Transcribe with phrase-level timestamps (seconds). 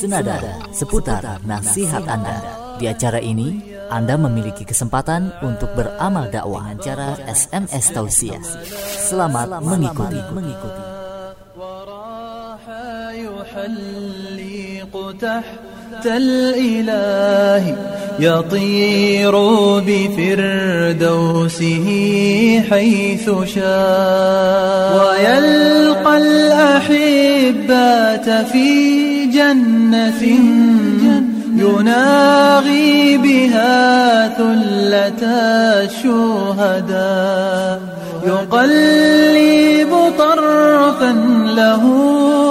[0.00, 0.38] senada
[0.70, 2.36] seputar nasihat Anda.
[2.76, 8.42] Di acara ini, Anda memiliki kesempatan untuk beramal dakwah dengan cara SMS tausiah.
[9.00, 10.20] Selamat mengikuti.
[10.34, 10.96] mengikuti.
[15.96, 17.76] تحت الإله
[18.18, 19.34] يطير
[19.80, 21.86] بفردوسه
[22.70, 26.86] حيث شاء ويلقى الأحبات
[28.52, 28.99] في
[29.33, 30.21] جنة
[31.55, 35.23] يناغي بها ثلة
[35.85, 37.79] الشهداء.
[38.27, 41.11] يقلب طرفا
[41.45, 41.83] له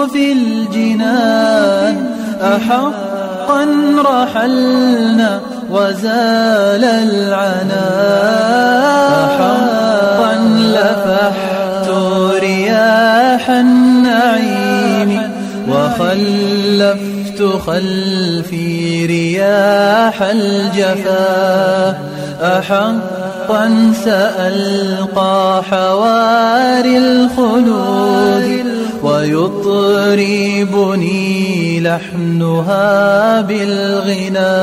[0.07, 1.97] في الجنان.
[2.43, 3.65] أحقا
[4.05, 7.87] رحلنا وزال العنا
[9.25, 10.35] أحقا
[10.75, 11.89] لفحت
[12.41, 14.70] رياح النعيم.
[16.01, 21.99] وخلفت خلفي رياح الجفا.
[22.43, 28.67] أحقا سألقى حواري الخلود
[29.03, 30.21] ويطربني
[31.81, 34.57] لحنها بالغنى.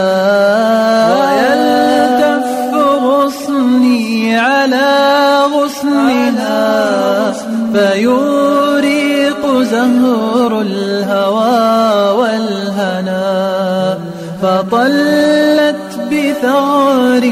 [1.17, 2.45] ويلتف
[3.03, 4.87] غصني على
[5.53, 6.67] غصنها
[7.73, 8.66] فيوريق
[9.71, 11.67] زهر الهوى
[12.19, 13.27] والهنا
[14.41, 17.23] فطلت بثغر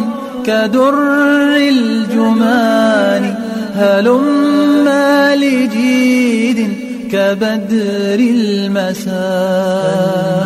[0.46, 0.96] كدر
[1.58, 3.24] الجمان
[3.76, 6.60] هلما لجيد
[7.12, 9.16] كبدر المساء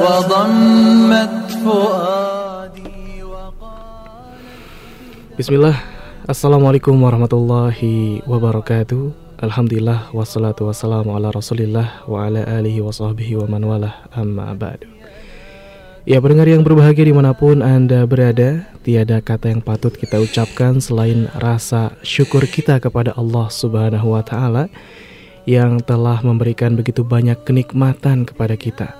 [0.06, 3.24] وضمت فؤادي
[5.40, 5.76] بسم الله.
[6.30, 13.64] Assalamualaikum warahmatullahi wabarakatuh Alhamdulillah wassalatu wassalamu ala rasulillah wa ala alihi wa sahbihi wa man
[13.64, 14.84] walah amma ba'du
[16.04, 20.84] Ya pendengar yang berbahagia di mana pun anda berada Tiada kata yang patut kita ucapkan
[20.84, 24.68] selain rasa syukur kita kepada Allah subhanahu wa ta'ala
[25.48, 28.92] yang telah memberikan begitu banyak kenikmatan kepada kita.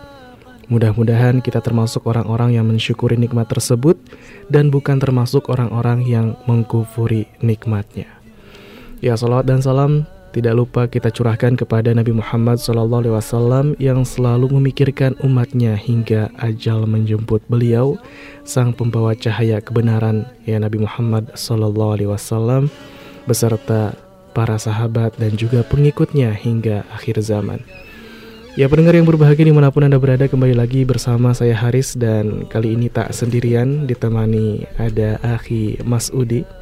[0.72, 4.00] Mudah-mudahan kita termasuk orang-orang yang mensyukuri nikmat tersebut
[4.48, 8.08] dan bukan termasuk orang-orang yang mengkufuri nikmatnya.
[9.04, 15.18] Ya salawat dan salam tidak lupa kita curahkan kepada Nabi Muhammad SAW yang selalu memikirkan
[15.26, 17.98] umatnya hingga ajal menjemput beliau,
[18.46, 22.70] sang pembawa cahaya kebenaran ya Nabi Muhammad SAW
[23.26, 23.98] beserta
[24.38, 27.66] para sahabat dan juga pengikutnya hingga akhir zaman.
[28.58, 32.44] Ya pendengar yang berbahagia di mana pun Anda berada kembali lagi bersama saya Haris dan
[32.50, 36.59] kali ini tak sendirian ditemani ada Akhi Mas Udi.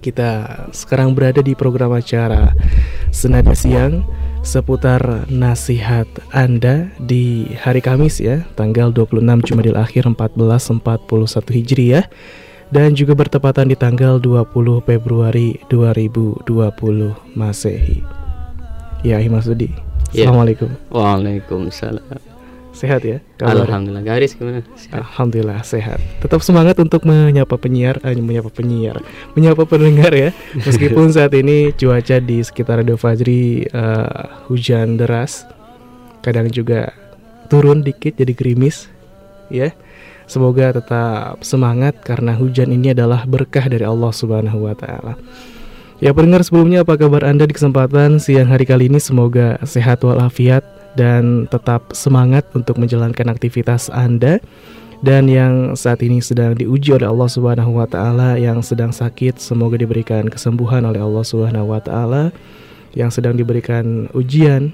[0.00, 2.56] Kita sekarang berada di program acara
[3.12, 4.06] Senada Siang
[4.42, 12.06] seputar nasihat Anda di hari Kamis ya, tanggal 26 Jumadil Akhir 1441 Hijriah
[12.72, 16.48] dan juga bertepatan di tanggal 20 Februari 2020
[17.36, 18.00] Masehi.
[19.04, 19.70] Ya, Mas Udi.
[20.16, 20.26] Ya.
[20.26, 20.70] Assalamualaikum.
[20.88, 22.31] Waalaikumsalam.
[22.72, 23.20] Sehat ya?
[23.36, 23.68] Kabar?
[23.68, 24.00] Alhamdulillah.
[24.00, 24.64] Garis gimana?
[24.74, 24.96] Sehat.
[24.96, 26.00] Alhamdulillah sehat.
[26.24, 29.04] Tetap semangat untuk menyapa penyiar, eh, menyapa penyiar,
[29.36, 30.32] menyapa pendengar ya.
[30.66, 35.44] Meskipun saat ini cuaca di sekitar Radio Fajri uh, hujan deras,
[36.24, 36.96] kadang juga
[37.52, 38.88] turun dikit jadi gerimis,
[39.52, 39.76] ya.
[40.24, 45.20] Semoga tetap semangat karena hujan ini adalah berkah dari Allah Subhanahu wa taala.
[46.00, 50.81] Ya pendengar sebelumnya apa kabar Anda di kesempatan siang hari kali ini semoga sehat walafiat
[50.98, 54.38] dan tetap semangat untuk menjalankan aktivitas Anda
[55.02, 59.74] dan yang saat ini sedang diuji oleh Allah Subhanahu wa taala yang sedang sakit semoga
[59.74, 62.30] diberikan kesembuhan oleh Allah Subhanahu wa taala
[62.92, 64.70] yang sedang diberikan ujian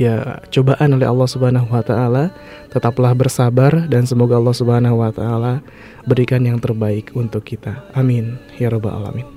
[0.00, 2.32] ya cobaan oleh Allah Subhanahu wa taala,
[2.72, 5.60] tetaplah bersabar dan semoga Allah Subhanahu wa taala
[6.08, 7.84] berikan yang terbaik untuk kita.
[7.92, 9.28] Amin ya rabbal alamin.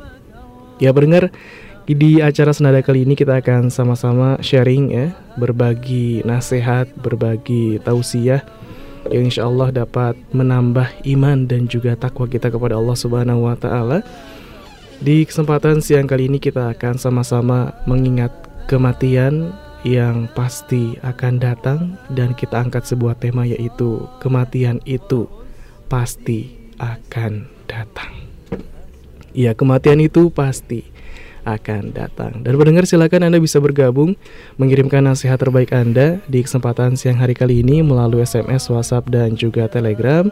[0.79, 1.35] Ya pendengar,
[1.83, 8.39] di acara senada kali ini kita akan sama-sama sharing ya, berbagi nasihat, berbagi tausiah
[9.11, 13.99] yang insya Allah dapat menambah iman dan juga takwa kita kepada Allah Subhanahu wa taala.
[15.03, 18.31] Di kesempatan siang kali ini kita akan sama-sama mengingat
[18.71, 19.51] kematian
[19.83, 25.27] yang pasti akan datang dan kita angkat sebuah tema yaitu kematian itu
[25.91, 28.15] pasti akan datang.
[29.35, 30.92] Iya, kematian itu pasti
[31.43, 32.43] akan datang.
[32.43, 34.15] Dan pendengar silakan Anda bisa bergabung
[34.57, 39.67] mengirimkan nasihat terbaik Anda di kesempatan siang hari kali ini melalui SMS, WhatsApp dan juga
[39.67, 40.27] Telegram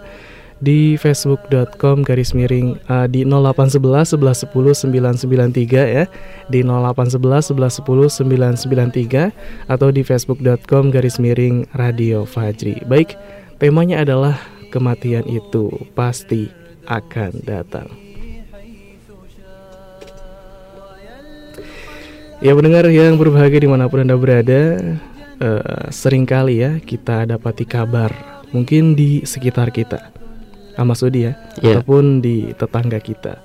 [0.61, 6.05] di facebook.com garis miring uh, di 0811 1110 993 ya
[6.53, 9.33] di 0811 1110
[9.65, 13.17] 993 atau di facebook.com garis miring radio Fajri baik
[13.57, 14.37] temanya adalah
[14.69, 16.53] kematian itu pasti
[16.85, 18.00] akan datang
[22.41, 24.81] Ya pendengar yang berbahagia di mana pun anda berada
[25.37, 28.09] uh, Seringkali ya kita dapati kabar
[28.49, 30.09] Mungkin di sekitar kita
[30.81, 31.77] Mas Udi ya Yeah.
[31.77, 33.37] Ataupun di tetangga kita.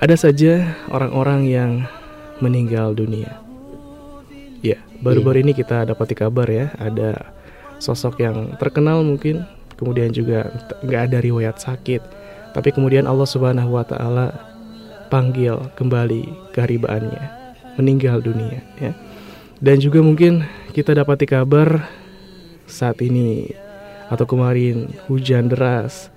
[0.00, 1.70] Ada saja orang-orang yang
[2.40, 3.36] meninggal dunia.
[4.64, 7.36] Ya baru-baru ini kita dapati kabar ya Ada
[7.76, 9.44] sosok yang terkenal mungkin
[9.76, 10.48] Kemudian juga
[10.80, 12.00] nggak ada riwayat sakit
[12.56, 14.32] Tapi kemudian Allah subhanahu wa ta'ala
[15.12, 17.43] Panggil kembali keharibaannya
[17.78, 18.92] meninggal dunia ya.
[19.62, 20.44] Dan juga mungkin
[20.74, 21.88] kita dapati kabar
[22.66, 23.48] saat ini
[24.12, 26.12] atau kemarin hujan deras,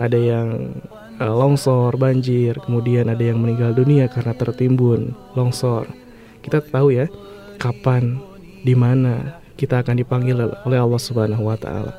[0.00, 0.74] ada yang
[1.20, 5.86] eh, longsor, banjir, kemudian ada yang meninggal dunia karena tertimbun longsor.
[6.40, 7.06] Kita tahu ya
[7.60, 8.16] kapan,
[8.64, 11.92] di mana kita akan dipanggil oleh Allah Subhanahu wa taala.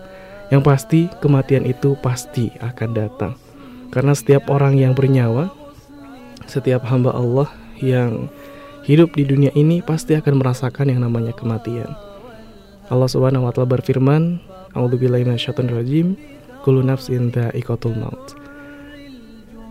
[0.49, 3.33] Yang pasti kematian itu pasti akan datang.
[3.93, 5.53] Karena setiap orang yang bernyawa,
[6.49, 7.47] setiap hamba Allah
[7.79, 8.27] yang
[8.85, 11.93] hidup di dunia ini pasti akan merasakan yang namanya kematian.
[12.91, 14.41] Allah Subhanahu wa taala berfirman,
[14.75, 16.17] "A'udzubillahi minasyaitonirrajim,
[16.65, 18.35] kullu nafsin dha'iqatul maut."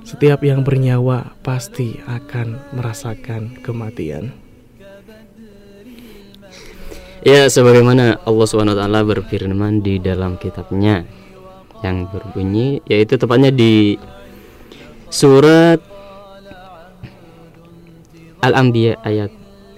[0.06, 4.32] Setiap yang bernyawa pasti akan merasakan kematian.
[7.20, 11.04] Ya, sebagaimana Allah Subhanahu wa taala berfirman di dalam kitabnya
[11.84, 14.00] yang berbunyi yaitu tepatnya di
[15.12, 15.89] surat
[18.40, 19.28] Al-Anbiya ayat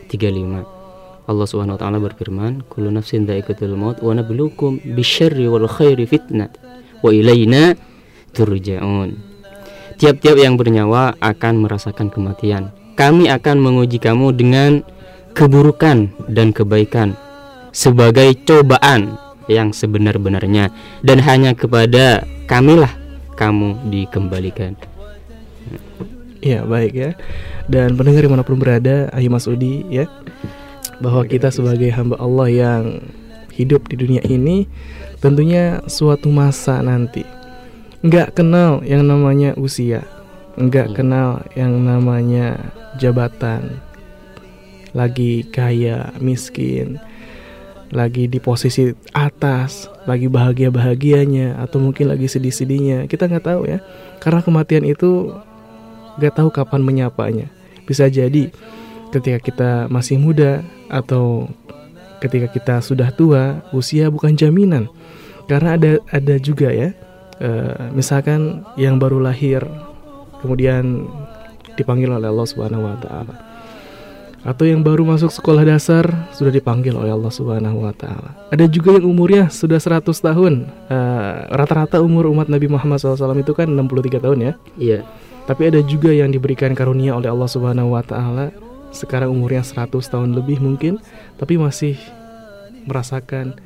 [0.06, 0.82] 35.
[1.26, 6.50] Allah Subhanahu wa taala berfirman, "Kullu nafsin dha'iqatul maut wa nabluukum bisyarri wal khairi fitnah
[7.02, 7.74] wa ilaina
[8.34, 9.18] turja'un."
[9.98, 12.74] Tiap-tiap yang bernyawa akan merasakan kematian.
[12.98, 14.82] Kami akan menguji kamu dengan
[15.32, 17.16] keburukan dan kebaikan
[17.72, 19.16] sebagai cobaan
[19.48, 20.70] yang sebenar-benarnya
[21.00, 22.90] dan hanya kepada kamilah
[23.34, 24.76] kamu dikembalikan.
[26.42, 27.10] Ya baik ya.
[27.70, 30.10] Dan pendengar di mana pun berada Ayo Mas Udi ya
[30.98, 32.84] Bahwa kita sebagai hamba Allah yang
[33.54, 34.66] hidup di dunia ini
[35.22, 37.22] Tentunya suatu masa nanti.
[38.02, 40.02] Nggak kenal yang namanya usia
[40.58, 43.78] Nggak kenal yang namanya jabatan.
[44.90, 46.98] Lagi kaya, miskin
[47.94, 53.06] Lagi di posisi atas Lagi bahagia-bahagianya Atau mungkin lagi sedih-sedihnya.
[53.06, 53.78] Kita nggak tahu ya
[54.18, 55.30] Karena kematian itu
[56.20, 57.46] gak tahu kapan menyapanya.
[57.84, 58.52] Bisa jadi
[59.12, 61.48] ketika kita masih muda atau
[62.22, 64.88] ketika kita sudah tua, usia bukan jaminan.
[65.50, 66.94] Karena ada ada juga ya,
[67.42, 69.66] eh, misalkan yang baru lahir
[70.40, 71.10] kemudian
[71.74, 73.36] dipanggil oleh Allah Subhanahu wa taala.
[74.42, 76.02] Atau yang baru masuk sekolah dasar
[76.34, 78.34] sudah dipanggil oleh Allah Subhanahu wa taala.
[78.50, 80.66] Ada juga yang umurnya sudah 100 tahun.
[80.90, 84.52] Eh, rata-rata umur umat Nabi Muhammad SAW itu kan 63 tahun ya.
[84.78, 85.00] Iya.
[85.42, 88.54] Tapi ada juga yang diberikan karunia oleh Allah Subhanahu wa taala
[88.92, 91.00] sekarang umurnya 100 tahun lebih mungkin
[91.40, 91.96] tapi masih
[92.86, 93.56] merasakan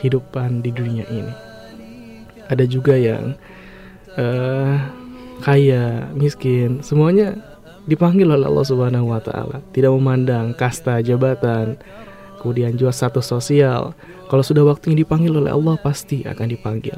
[0.00, 1.34] hidupan di dunia ini.
[2.50, 3.38] Ada juga yang
[4.18, 4.76] eh
[5.42, 7.34] kaya, miskin, semuanya
[7.84, 11.76] dipanggil oleh Allah Subhanahu wa taala, tidak memandang kasta, jabatan,
[12.40, 13.92] kemudian juga status sosial.
[14.28, 16.96] Kalau sudah waktunya dipanggil oleh Allah pasti akan dipanggil.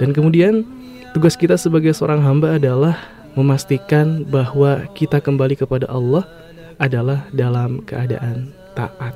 [0.00, 0.64] Dan kemudian
[1.12, 2.96] tugas kita sebagai seorang hamba adalah
[3.32, 6.28] memastikan bahwa kita kembali kepada Allah
[6.76, 9.14] adalah dalam keadaan taat.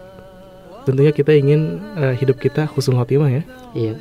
[0.87, 3.43] Tentunya kita ingin eh, hidup kita husnul khotimah ya.
[3.75, 3.95] Iya.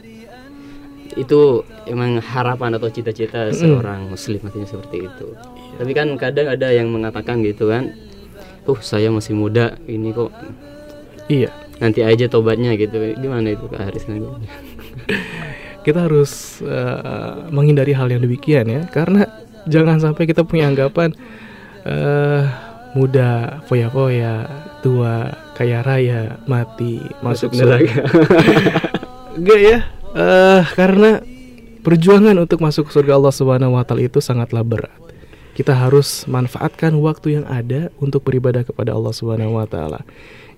[1.15, 3.55] Itu emang harapan atau cita-cita Mm.
[3.55, 5.27] seorang muslim artinya seperti itu.
[5.75, 7.91] Tapi kan kadang ada yang mengatakan gitu kan,
[8.67, 10.31] "Uh, saya masih muda, ini kok
[11.25, 11.50] Iya,
[11.81, 14.05] nanti aja tobatnya gitu." Gimana itu Kak Haris
[15.86, 19.25] kita harus eh, menghindari hal yang demikian ya, karena
[19.69, 21.13] jangan sampai kita punya anggapan
[21.86, 22.43] eh
[22.95, 24.48] muda foya-foya,
[24.79, 28.07] tua kaya raya, mati masuk neraka.
[29.38, 29.77] Enggak ya,
[30.15, 31.19] eh karena
[31.84, 34.95] perjuangan untuk masuk surga Allah Subhanahu wa taala itu sangatlah berat.
[35.55, 40.07] Kita harus manfaatkan waktu yang ada untuk beribadah kepada Allah Subhanahu wa taala.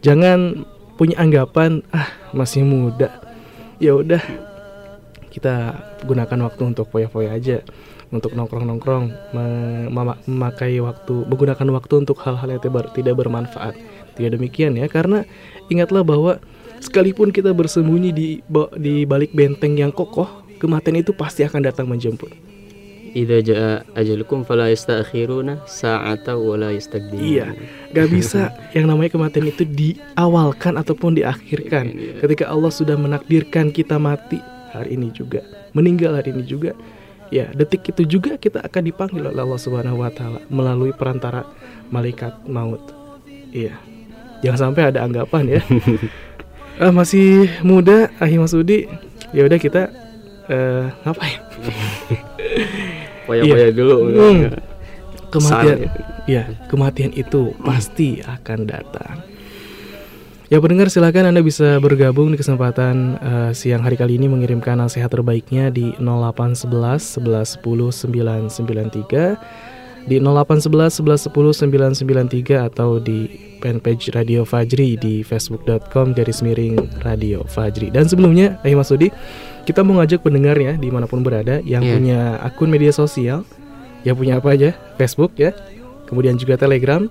[0.06, 0.64] Jangan
[0.96, 3.10] punya anggapan ah masih muda.
[3.82, 4.22] Ya udah
[5.34, 7.62] kita gunakan waktu untuk foya-foya aja
[8.12, 12.62] untuk nongkrong-nongkrong me- mema- memakai waktu menggunakan waktu untuk hal-hal yang
[12.96, 13.76] tidak bermanfaat
[14.16, 15.28] tidak demikian ya karena
[15.68, 16.40] ingatlah bahwa
[16.80, 18.28] sekalipun kita bersembunyi di
[18.80, 22.32] di balik benteng yang kokoh kematian itu pasti akan datang menjemput
[23.18, 27.24] idza jaa ajalukum fala yastakhiruna sa'ata wa la yastaqdimun.
[27.24, 27.48] Iya,
[27.96, 31.86] gak bisa yang namanya kematian itu diawalkan ataupun diakhirkan.
[31.90, 32.14] Iya.
[32.22, 34.38] Ketika Allah sudah menakdirkan kita mati
[34.70, 35.42] hari ini juga,
[35.74, 36.78] meninggal hari ini juga,
[37.34, 41.44] ya detik itu juga kita akan dipanggil oleh Allah Subhanahu Wa Taala melalui perantara
[41.92, 42.82] malaikat maut.
[43.52, 43.80] Iya,
[44.44, 45.62] jangan sampai ada anggapan ya.
[46.78, 48.88] Ah, masih muda, Ahi Masudi.
[49.36, 49.92] Ya udah kita
[50.48, 51.40] eh, ngapain?
[53.28, 53.98] Poya-poya dulu.
[54.16, 54.56] Hmm.
[55.28, 55.92] Kematian,
[56.24, 59.37] ya kematian itu pasti akan datang.
[60.48, 65.12] Ya pendengar silakan Anda bisa bergabung di kesempatan eh, siang hari kali ini mengirimkan nasihat
[65.12, 71.68] terbaiknya di 0811 11 10 993 di 0811 11 10
[72.48, 73.28] 993 atau di
[73.60, 77.92] fanpage Radio Fajri di facebook.com garis miring Radio Fajri.
[77.92, 79.12] Dan sebelumnya, Ayo Mas Sudi,
[79.68, 81.94] kita mau ngajak pendengar ya di mana pun berada yang Iya.
[82.00, 83.44] punya akun media sosial,
[84.08, 85.52] ya punya apa aja, Facebook ya,
[86.08, 87.04] kemudian juga Telegram,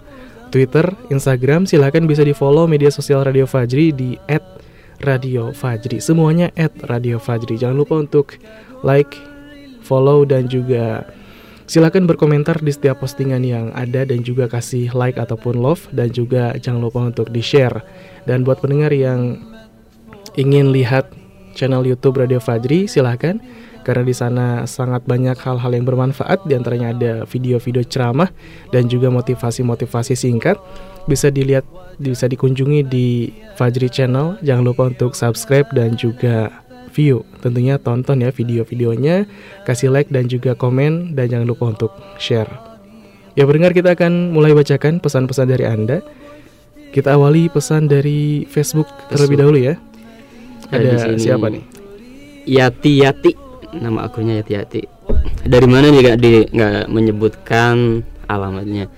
[0.51, 4.15] Twitter, Instagram, silahkan bisa di follow media sosial Radio Fajri di
[5.03, 6.01] @radio Fajri.
[6.01, 6.49] Semuanya
[6.87, 7.61] @radio Fajri.
[7.61, 8.39] Jangan lupa untuk
[8.87, 9.15] like,
[9.87, 11.07] follow dan juga
[11.67, 16.55] silakan berkomentar di setiap postingan yang ada dan juga kasih like ataupun love dan juga
[16.59, 17.83] jangan lupa untuk di share.
[18.27, 19.39] Dan buat pendengar yang
[20.39, 21.11] ingin lihat
[21.55, 23.39] channel YouTube Radio Fajri, silahkan
[23.87, 26.43] karena di sana sangat banyak hal-hal yang bermanfaat.
[26.43, 28.35] Di antaranya ada video-video ceramah
[28.75, 30.59] dan juga motivasi-motivasi singkat.
[31.07, 31.63] Bisa dilihat
[32.03, 34.43] bisa dikunjungi di Fajri Channel.
[34.43, 36.51] Jangan lupa untuk subscribe dan juga
[36.91, 37.23] view.
[37.39, 39.31] Tentunya tonton ya video-videonya.
[39.63, 41.15] Kasih like dan juga komen.
[41.15, 42.51] Dan jangan lupa untuk share.
[43.39, 46.03] Ya pendengar kita akan mulai bacakan pesan-pesan dari anda.
[46.91, 49.79] Kita awali pesan dari Facebook terlebih dahulu ya.
[50.75, 51.63] Ada di ada siapa nih?
[52.51, 53.46] Yati Yati
[53.81, 54.83] nama akunnya Yati Yati.
[55.47, 58.91] Dari mana nggak di nggak menyebutkan alamatnya?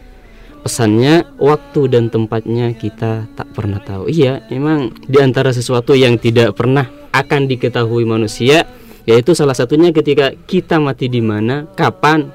[0.64, 4.10] Pesannya waktu dan tempatnya kita tak pernah tahu.
[4.10, 8.68] Iya memang di antara sesuatu yang tidak pernah akan diketahui manusia
[9.08, 12.28] yaitu salah satunya ketika kita mati di mana kapan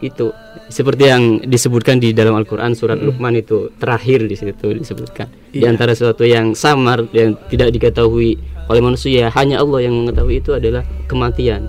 [0.00, 0.30] itu
[0.68, 5.72] seperti yang disebutkan di dalam Al-Qur'an surat Luqman itu terakhir di situ disebutkan di Iya.
[5.72, 8.36] antara sesuatu yang samar yang tidak diketahui
[8.68, 11.66] oleh manusia hanya Allah yang mengetahui itu adalah kematian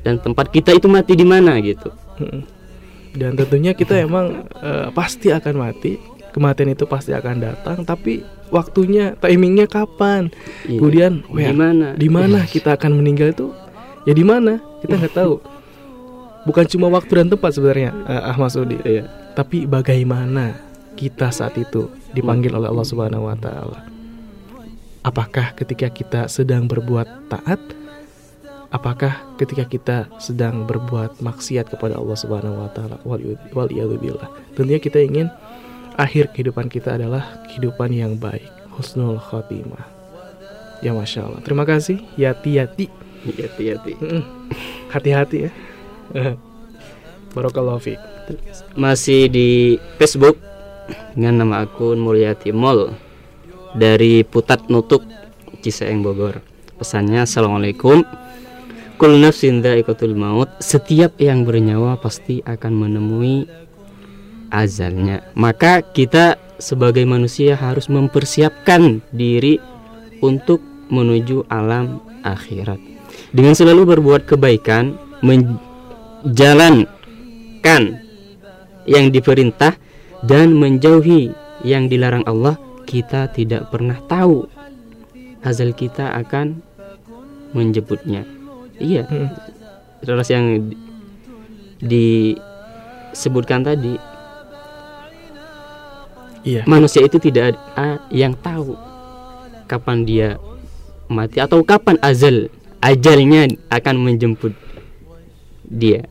[0.00, 2.42] dan tempat kita itu mati di mana gitu Mm-mm.
[3.10, 5.98] Dan tentunya kita emang eh, pasti akan mati,
[6.30, 8.22] kematian itu pasti akan datang, tapi
[8.54, 10.30] waktunya, timingnya kapan?
[10.62, 10.78] Iya.
[10.78, 13.50] Kemudian, di mana di mana kita akan meninggal itu?
[14.06, 14.62] Ya di mana?
[14.78, 15.42] Kita nggak tahu.
[16.48, 18.78] Bukan cuma waktu dan tempat sebenarnya, eh, Ahmad Sudi.
[18.82, 19.04] Iya.
[19.36, 20.56] Tapi bagaimana
[20.96, 23.80] kita saat itu dipanggil oleh Allah Subhanahu Wa Taala?
[25.00, 27.60] Apakah ketika kita sedang berbuat taat?
[28.70, 33.02] Apakah ketika kita sedang berbuat maksiat kepada Allah Subhanahu wa taala?
[33.50, 34.30] Waliyadzubillah.
[34.54, 35.26] Tentunya kita ingin
[35.98, 38.46] akhir kehidupan kita adalah kehidupan yang baik,
[38.78, 39.88] husnul khotimah.
[40.86, 41.40] Ya Masya Allah.
[41.42, 42.86] Terima kasih Yati Yati.
[43.26, 43.92] Yati Yati.
[44.94, 45.50] Hati-hati ya.
[47.36, 48.00] Barakallahu fiik.
[48.78, 50.38] masih di Facebook
[51.14, 52.94] dengan nama akun Mulyati Mall
[53.74, 55.02] dari Putat Nutuk
[55.62, 56.42] Ciseeng Bogor.
[56.78, 58.06] Pesannya Assalamualaikum.
[59.00, 60.48] Kul nafsin dha'iqatul maut.
[60.60, 63.48] Setiap yang bernyawa pasti akan menemui
[64.52, 65.24] azalnya.
[65.34, 69.56] Maka kita sebagai manusia harus mempersiapkan diri
[70.20, 70.60] untuk
[70.92, 72.78] menuju alam akhirat.
[73.32, 74.98] Dengan selalu berbuat kebaikan,
[76.24, 77.82] menjalankan
[78.84, 79.76] yang diperintah
[80.24, 81.32] dan menjauhi
[81.64, 84.48] yang dilarang Allah, kita tidak pernah tahu
[85.40, 86.60] azal kita akan
[87.56, 88.24] menjemputnya.
[88.80, 89.28] Iya, Mm.
[90.04, 90.76] terus yang di-
[91.80, 93.96] disebutkan tadi,
[96.44, 96.64] Iya.
[96.64, 98.72] manusia itu tidak ada yang tahu
[99.68, 100.28] kapan dia
[101.08, 102.48] mati atau kapan azal
[102.80, 104.56] ajalnya akan menjemput
[105.70, 106.04] dia.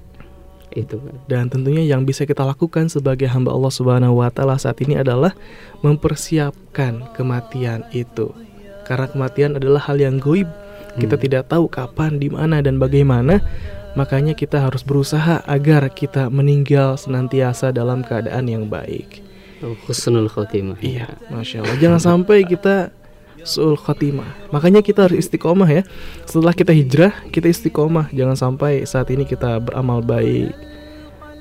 [0.72, 1.18] Itu kan.
[1.26, 5.34] Dan tentunya yang bisa kita lakukan sebagai hamba Allah Subhanahu wa taala saat ini adalah
[5.82, 8.32] mempersiapkan kematian itu.
[8.86, 10.50] Karena kematian adalah hal yang goib.
[10.98, 11.24] Kita Hmm.
[11.26, 13.42] tidak tahu kapan, di mana dan bagaimana.
[13.98, 19.26] Makanya kita harus berusaha agar kita meninggal senantiasa dalam keadaan yang baik.
[19.66, 20.80] Oh, husnul khotimah.
[20.80, 21.78] Iya, masya Allah.
[21.82, 22.94] Jangan sampai kita
[23.44, 24.50] sul khotimah.
[24.56, 25.84] Makanya kita harus istiqomah ya.
[26.26, 28.12] Setelah kita hijrah, kita istiqomah.
[28.12, 30.52] Jangan sampai saat ini kita beramal baik.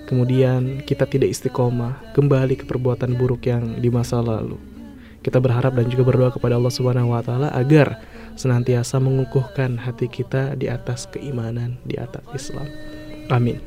[0.09, 4.57] Kemudian kita tidak istiqomah, kembali ke perbuatan buruk yang di masa lalu.
[5.21, 8.01] Kita berharap dan juga berdoa kepada Allah Subhanahu wa taala agar
[8.39, 12.65] senantiasa mengukuhkan hati kita di atas keimanan, di atas Islam.
[13.29, 13.61] Amin.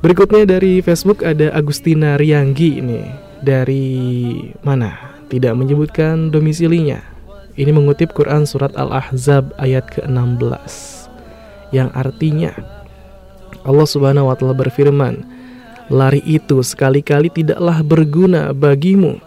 [0.00, 3.04] Berikutnya dari Facebook ada Agustina Rianggi ini
[3.42, 3.84] dari
[4.64, 5.18] mana?
[5.26, 7.15] Tidak menyebutkan domisilinya.
[7.56, 11.08] Ini mengutip Quran surat Al-Ahzab ayat ke-16
[11.72, 12.52] yang artinya
[13.66, 15.26] Allah Subhanahu wa taala berfirman,
[15.90, 19.18] "Lari itu sekali-kali tidaklah berguna bagimu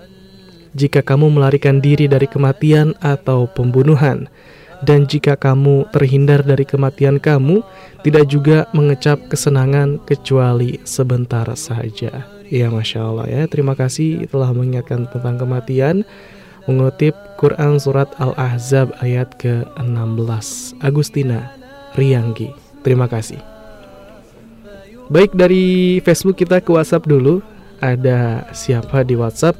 [0.78, 4.32] jika kamu melarikan diri dari kematian atau pembunuhan."
[4.80, 7.60] Dan jika kamu terhindar dari kematian kamu,
[8.00, 12.24] tidak juga mengecap kesenangan kecuali sebentar saja.
[12.48, 16.08] Ya Masya Allah ya, terima kasih telah mengingatkan tentang kematian
[16.68, 21.56] Mengutip Quran Surat Al-Ahzab ayat ke-16 Agustina
[21.96, 22.52] Rianggi.
[22.84, 23.40] Terima kasih.
[25.08, 27.40] Baik dari Facebook kita ke WhatsApp dulu.
[27.80, 29.56] Ada siapa di WhatsApp?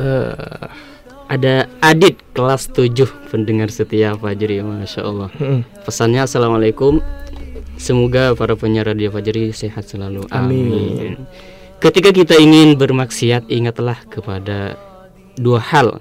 [0.00, 0.66] Uh,
[1.28, 5.28] ada Adit kelas 7 pendengar setia Fajri Masya Allah.
[5.84, 7.04] Pesannya Assalamualaikum.
[7.76, 10.24] Semoga para penyiar radio Fajri sehat selalu.
[10.32, 10.72] Amin.
[10.72, 11.14] amin
[11.82, 14.78] ketika kita ingin bermaksiat ingatlah kepada
[15.34, 15.98] dua hal.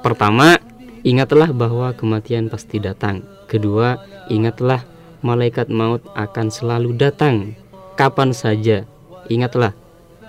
[0.00, 0.56] Pertama
[1.04, 3.20] ingatlah bahwa kematian pasti datang.
[3.44, 4.00] Kedua
[4.32, 4.80] ingatlah
[5.20, 7.52] malaikat maut akan selalu datang.
[8.00, 8.88] Kapan saja.
[9.28, 9.76] Ingatlah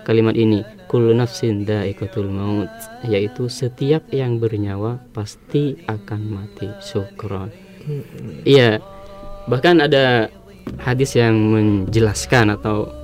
[0.04, 0.68] kalimat ini.
[0.92, 2.68] Kullu nafsin da'iqatul maut.
[3.08, 6.68] Yaitu setiap yang bernyawa pasti akan mati.
[6.84, 7.48] Syukron.
[8.44, 8.84] Iya.
[9.48, 10.28] Bahkan ada
[10.84, 13.01] hadis yang menjelaskan atau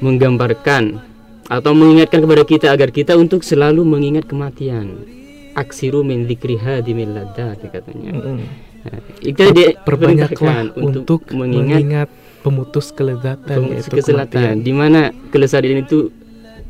[0.00, 1.00] menggambarkan
[1.50, 5.04] atau mengingatkan kepada kita agar kita untuk selalu mengingat kematian.
[5.58, 8.14] Aksiru min dzikri hadimil ladat katanya.
[8.80, 9.50] Nah, kita
[9.82, 12.08] perbanyaklah untuk, untuk mengingat, mengingat
[12.40, 16.08] pemutus kelezatan pemutus kelezatan di mana kelezatan itu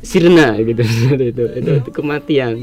[0.01, 0.81] sirna gitu.
[1.31, 1.93] Itu itu, hmm.
[1.93, 2.53] kematian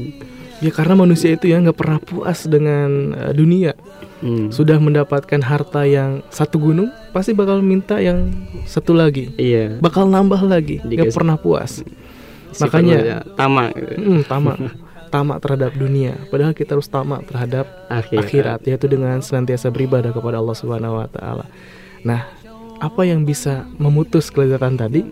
[0.59, 3.73] ya karena manusia itu ya nggak pernah puas dengan uh, dunia.
[4.19, 4.51] Hmm.
[4.51, 8.35] sudah mendapatkan harta yang satu gunung pasti bakal minta yang
[8.67, 9.31] satu lagi.
[9.39, 9.79] Iya.
[9.79, 11.79] Bakal nambah lagi nggak pernah puas.
[12.51, 13.79] Si makanya tamak.
[13.79, 13.93] Gitu.
[13.95, 14.59] hmm, tamak.
[15.09, 16.21] Tamak terhadap dunia.
[16.29, 18.21] Padahal kita harus tamak terhadap akhirat.
[18.29, 21.49] akhirat yaitu dengan senantiasa beribadah kepada Allah Subhanahu wa taala.
[22.05, 22.29] Nah
[22.77, 25.09] apa yang bisa memutus kelezatan tadi?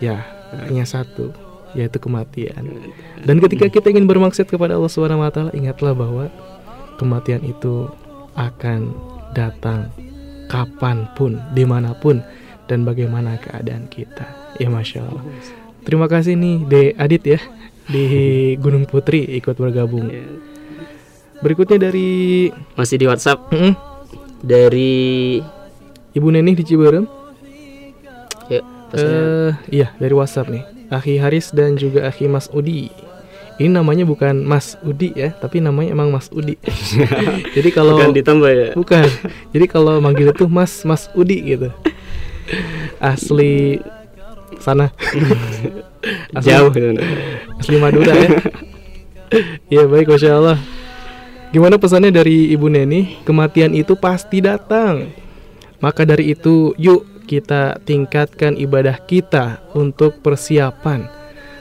[0.00, 0.24] Ya
[0.64, 2.64] hanya satu yaitu kematian.
[3.24, 6.32] Dan ketika kita ingin bermaksud kepada Allah Subhanahu wa taala, ingatlah bahwa
[6.96, 7.88] kematian itu
[8.38, 8.94] akan
[9.34, 9.90] datang
[10.48, 12.24] kapan pun, di mana pun,
[12.68, 14.24] dan bagaimana keadaan kita.
[14.56, 15.24] Ya masya Allah.
[15.84, 17.40] Terima kasih nih De Adit ya
[17.88, 18.04] di
[18.60, 20.12] Gunung Putri ikut bergabung.
[20.12, 20.28] Iya.
[21.40, 23.48] Berikutnya dari masih di WhatsApp.
[23.48, 23.72] Mm -hmm.
[24.38, 24.92] Dari
[26.12, 27.06] Ibu Nenih di Ciberem.
[28.48, 28.60] Ya,
[28.96, 30.77] uh, iya dari WhatsApp nih.
[30.88, 32.88] Akhi Haris dan juga Akhi Mas Udi.
[33.58, 36.56] Ini namanya bukan Mas Udi ya, tapi namanya emang Mas Udi.
[37.56, 38.68] Jadi kalau bukan ditambah ya.
[38.72, 39.08] Bukan.
[39.50, 41.68] Jadi kalau manggil itu Mas Mas Udi gitu.
[43.02, 43.82] Asli
[44.62, 44.88] sana.
[46.38, 46.70] asli, Jauh
[47.58, 48.30] Asli Madura ya.
[49.68, 50.58] Iya baik Masya Allah
[51.52, 55.12] Gimana pesannya dari Ibu Neni Kematian itu pasti datang
[55.84, 61.04] Maka dari itu yuk kita tingkatkan ibadah kita untuk persiapan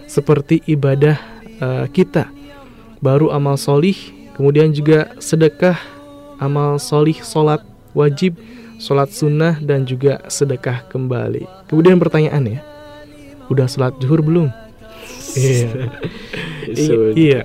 [0.08, 1.20] seperti ibadah
[1.60, 2.32] uh, kita.
[3.04, 4.00] Baru amal solih
[4.40, 5.76] kemudian juga sedekah
[6.40, 7.60] amal solih solat
[7.92, 8.40] wajib
[8.80, 11.44] solat sunnah dan juga sedekah kembali.
[11.68, 12.60] Kemudian pertanyaan ya
[13.52, 14.48] udah sholat zuhur belum?
[15.38, 15.70] Iya.
[17.14, 17.42] Iya.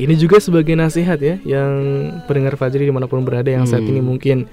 [0.00, 1.72] Ini juga sebagai nasihat ya yang
[2.24, 4.06] pendengar Fajri di mana pun berada yang saat ini hmm.
[4.06, 4.48] mungkin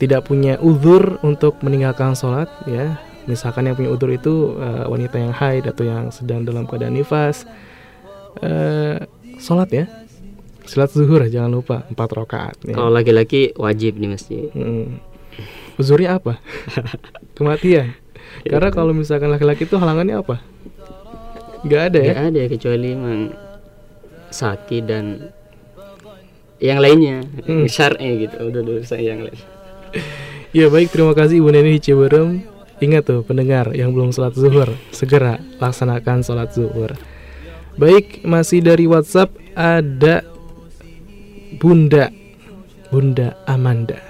[0.00, 2.96] tidak punya uzur untuk meninggalkan sholat ya.
[3.28, 7.44] Misalkan yang punya uzur itu uh, wanita yang haid atau yang sedang dalam keadaan nifas.
[8.40, 8.96] Uh,
[9.36, 9.84] sholat ya.
[10.64, 12.78] Sholat zuhur jangan lupa empat rakaat ya.
[12.78, 14.86] kalau laki-laki wajib nih mesti hmm.
[15.76, 16.40] uzurnya apa?
[17.36, 17.92] Kematian.
[18.46, 20.40] Ya, karena kalau misalkan laki-laki itu halangannya apa?
[21.66, 22.12] Nggak ada ya?
[22.16, 23.20] Nggak ada kecuali emang
[24.30, 25.04] sakit dan
[26.62, 27.26] yang lainnya.
[27.44, 27.66] Hmm.
[27.66, 29.59] syar'i gitu udah dosa yang lain
[30.56, 31.78] ya baik terima kasih Ibu Neni.
[31.82, 32.44] Ciberem
[32.80, 36.96] Ingat tuh pendengar yang belum sholat zuhur Segera laksanakan sholat zuhur.
[37.76, 40.24] Baik masih dari WhatsApp ada
[41.60, 42.08] Bunda
[42.90, 44.02] Bunda Amanda.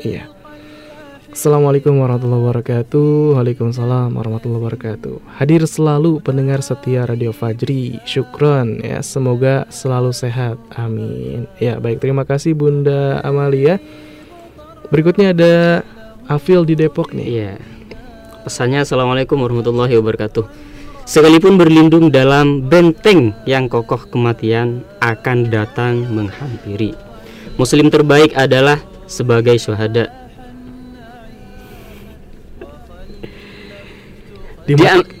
[0.00, 0.30] Iya.
[1.28, 3.36] Assalamualaikum warahmatullahi wabarakatuh.
[3.36, 5.38] Waalaikumsalam warahmatullahi wabarakatuh.
[5.38, 8.00] Hadir selalu pendengar setia Radio Fajri.
[8.08, 10.56] Syukron ya Semoga selalu sehat.
[10.74, 11.44] Amin.
[11.60, 13.76] Ya baik terima kasih Bunda Amalia
[14.88, 15.54] Berikutnya ada
[16.24, 17.28] Afil di Depok nih.
[17.28, 17.52] Iya.
[18.48, 20.48] Pesannya Assalamualaikum warahmatullahi wabarakatuh.
[21.04, 26.96] Sekalipun berlindung dalam benteng yang kokoh kematian akan datang menghampiri.
[27.60, 30.08] Muslim terbaik adalah sebagai syuhada.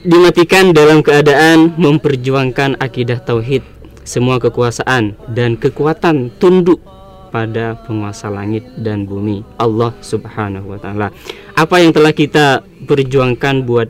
[0.04, 3.64] Dimatikan dalam keadaan memperjuangkan akidah tauhid.
[4.04, 6.80] Semua kekuasaan dan kekuatan tunduk
[7.28, 11.08] pada penguasa langit dan bumi Allah Subhanahu wa taala.
[11.54, 13.88] Apa yang telah kita perjuangkan buat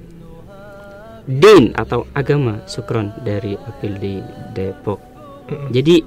[1.28, 4.14] din atau agama Sukron dari Apil di
[4.56, 4.96] Depok.
[5.68, 6.00] Jadi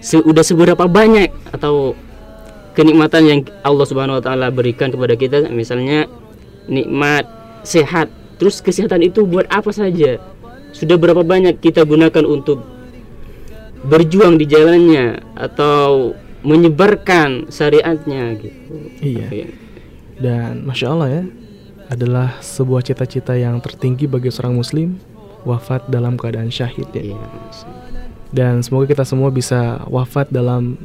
[0.00, 1.92] sudah seberapa banyak atau
[2.72, 6.08] kenikmatan yang Allah Subhanahu wa taala berikan kepada kita misalnya
[6.68, 7.28] nikmat
[7.64, 8.08] sehat.
[8.36, 10.20] Terus kesehatan itu buat apa saja?
[10.76, 12.60] Sudah berapa banyak kita gunakan untuk
[13.86, 16.12] berjuang di jalannya atau
[16.46, 18.74] menyebarkan syariatnya gitu.
[19.02, 19.50] Iya.
[20.16, 21.22] Dan masya Allah ya,
[21.90, 24.98] adalah sebuah cita-cita yang tertinggi bagi seorang Muslim
[25.42, 27.14] wafat dalam keadaan syahid ya.
[27.14, 27.26] Iya.
[28.30, 30.78] Dan semoga kita semua bisa wafat dalam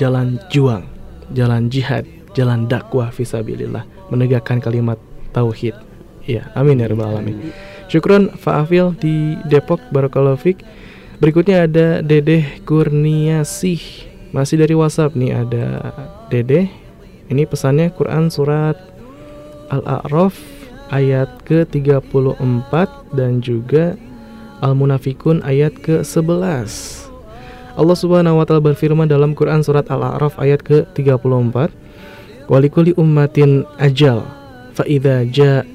[0.00, 0.84] jalan juang,
[1.32, 4.96] jalan jihad, jalan dakwah fisabilillah, menegakkan kalimat
[5.36, 5.76] tauhid.
[6.24, 7.52] Ya, amin ya rabbal alamin.
[7.90, 10.56] Syukron Faafil di Depok Barakallahu.
[11.20, 14.09] Berikutnya ada Dedeh Kurniasih.
[14.30, 15.90] Masih dari WhatsApp nih ada
[16.30, 16.70] Dedeh.
[17.30, 18.78] Ini pesannya Quran surat
[19.74, 20.38] Al-A'raf
[20.94, 22.72] ayat ke-34
[23.14, 23.98] dan juga
[24.62, 26.70] Al-Munafikun ayat ke-11.
[27.74, 31.74] Allah Subhanahu wa taala berfirman dalam Quran surat Al-A'raf ayat ke-34,
[32.46, 34.22] "Walikuli ummatin ajal,
[34.78, 35.66] fa idza jaa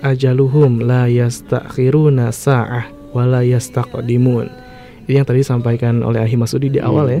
[0.00, 4.63] ajaluhum la yastakhiruna sa'ah wa la yastaqdimun."
[5.04, 7.20] Ini yang tadi disampaikan oleh Ahi Masudi di awal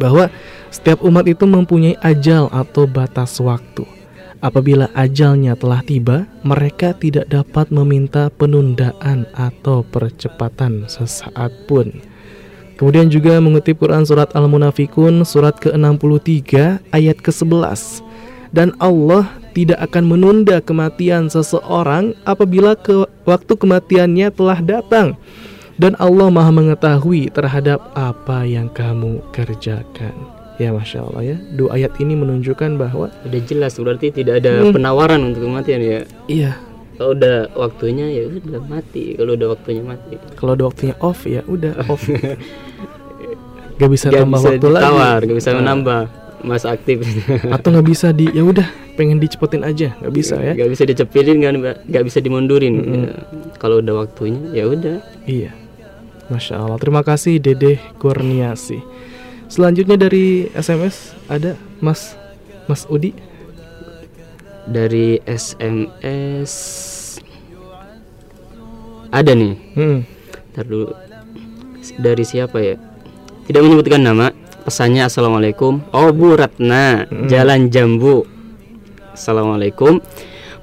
[0.00, 0.32] bahwa
[0.72, 3.84] setiap umat itu mempunyai ajal atau batas waktu.
[4.44, 12.04] Apabila ajalnya telah tiba, mereka tidak dapat meminta penundaan atau percepatan sesaat pun.
[12.76, 16.52] Kemudian juga mengutip Quran surat Al-Munafikun surat ke-63
[16.92, 18.04] ayat ke-11.
[18.52, 25.16] Dan Allah tidak akan menunda kematian seseorang apabila ke waktu kematiannya telah datang.
[25.76, 30.16] Dan Allah maha mengetahui terhadap apa yang kamu kerjakan.
[30.56, 34.72] Ya Masya Allah ya Dua ayat ini menunjukkan bahwa Udah jelas berarti tidak ada Hmm.
[34.72, 36.00] penawaran untuk kematian ya.
[36.26, 36.56] Iya
[36.96, 39.12] Kalau udah waktunya ya udah mati.
[39.14, 40.16] Kalau udah waktunya mati.
[40.32, 42.08] kalau ada waktunya off ya udah off
[43.76, 46.00] Gak bisa Gak tambah bisa waktu lagi ditawar, gak bisa Nah, menambah
[46.38, 46.96] masa aktif.
[47.54, 48.64] Atau nggak bisa di ya udah
[48.96, 52.74] pengen dicepetin aja nggak bisa ya Gak bisa dicepilin kan, gak bisa dimundurin.
[52.74, 53.02] Mm-mm.
[53.02, 53.12] Ya.
[53.58, 55.04] Kalau udah waktunya ya udah.
[55.28, 55.52] Iya
[56.26, 58.82] Masya Allah Terima kasih Dede Kurniasi
[59.46, 62.18] Selanjutnya dari SMS ada Mas
[62.66, 63.14] Mas Udi
[64.66, 66.52] Dari SMS
[69.06, 69.54] ada nih.
[69.78, 69.98] hmm.
[70.52, 70.92] Ntar dulu.
[71.96, 72.76] Dari siapa ya?
[73.46, 74.34] Tidak menyebutkan nama.
[74.66, 75.78] Pesannya Assalamualaikum.
[75.94, 77.30] Oh Bu Ratna, Mm.
[77.30, 78.26] Jalan Jambu.
[79.14, 80.02] Assalamualaikum.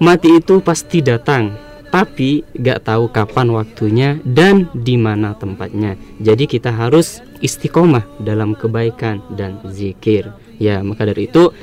[0.03, 1.55] Mati itu pasti datang,
[1.93, 5.93] tapi gak tahu kapan waktunya dan di mana tempatnya.
[6.17, 10.33] Jadi kita harus istiqomah dalam kebaikan dan zikir.
[10.57, 11.53] Ya, maka dari itu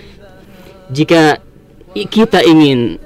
[0.94, 1.42] jika
[1.98, 3.02] kita ingin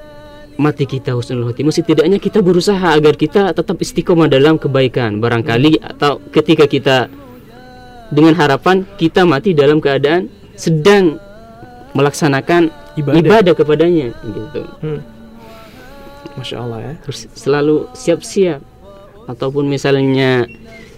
[0.61, 6.21] mati kita husnul khotimah setidaknya kita berusaha agar kita tetap istiqomah dalam kebaikan barangkali atau
[6.29, 7.09] ketika kita
[8.13, 11.17] dengan harapan kita mati dalam keadaan sedang
[11.97, 13.19] melaksanakan Ibadah.
[13.19, 15.14] ibadah, kepadanya gitu Hmm.
[16.35, 16.93] Masya Allah ya.
[17.07, 18.61] Terus selalu siap-siap.
[19.25, 20.45] Ataupun misalnya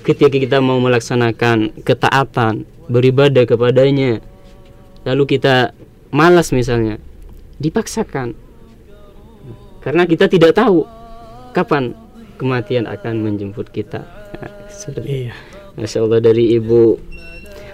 [0.02, 4.22] ketika kita mau melaksanakan ketaatan beribadah kepadanya
[5.06, 5.74] lalu kita
[6.10, 6.98] malas misalnya
[7.62, 8.34] dipaksakan.
[9.82, 10.82] Karena kita tidak tahu
[11.54, 11.94] kapan
[12.36, 14.02] kematian akan menjemput kita.
[14.42, 14.50] Nah.
[15.06, 15.34] Iya.
[15.78, 16.98] Masya Allah dari Ibu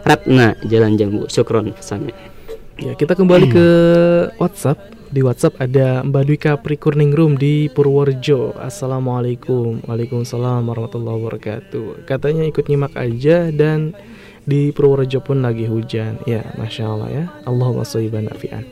[0.03, 2.33] Ratna Jalan Jambu Syukron pesannya
[2.83, 3.66] Ya, kita kembali ke
[4.42, 4.81] WhatsApp.
[5.12, 6.77] Di WhatsApp ada Mbak Dwi Kapri
[7.12, 8.57] Room di Purworejo.
[8.57, 9.85] Assalamualaikum.
[9.85, 12.09] Waalaikumsalam warahmatullahi wabarakatuh.
[12.09, 13.92] Katanya ikut nyimak aja dan
[14.48, 16.16] di Purworejo pun lagi hujan.
[16.25, 17.25] Ya, masya Allah ya.
[17.44, 18.64] Allahumma sholiban nafi'an.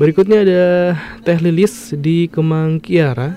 [0.00, 0.64] Berikutnya ada
[1.20, 3.36] Teh Lilis di Kemang Kiara.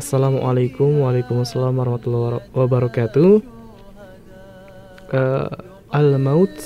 [0.00, 3.44] Assalamualaikum Waalaikumsalam warahmatullahi wabarakatuh.
[5.12, 5.50] Eh,
[5.92, 6.56] Al-maut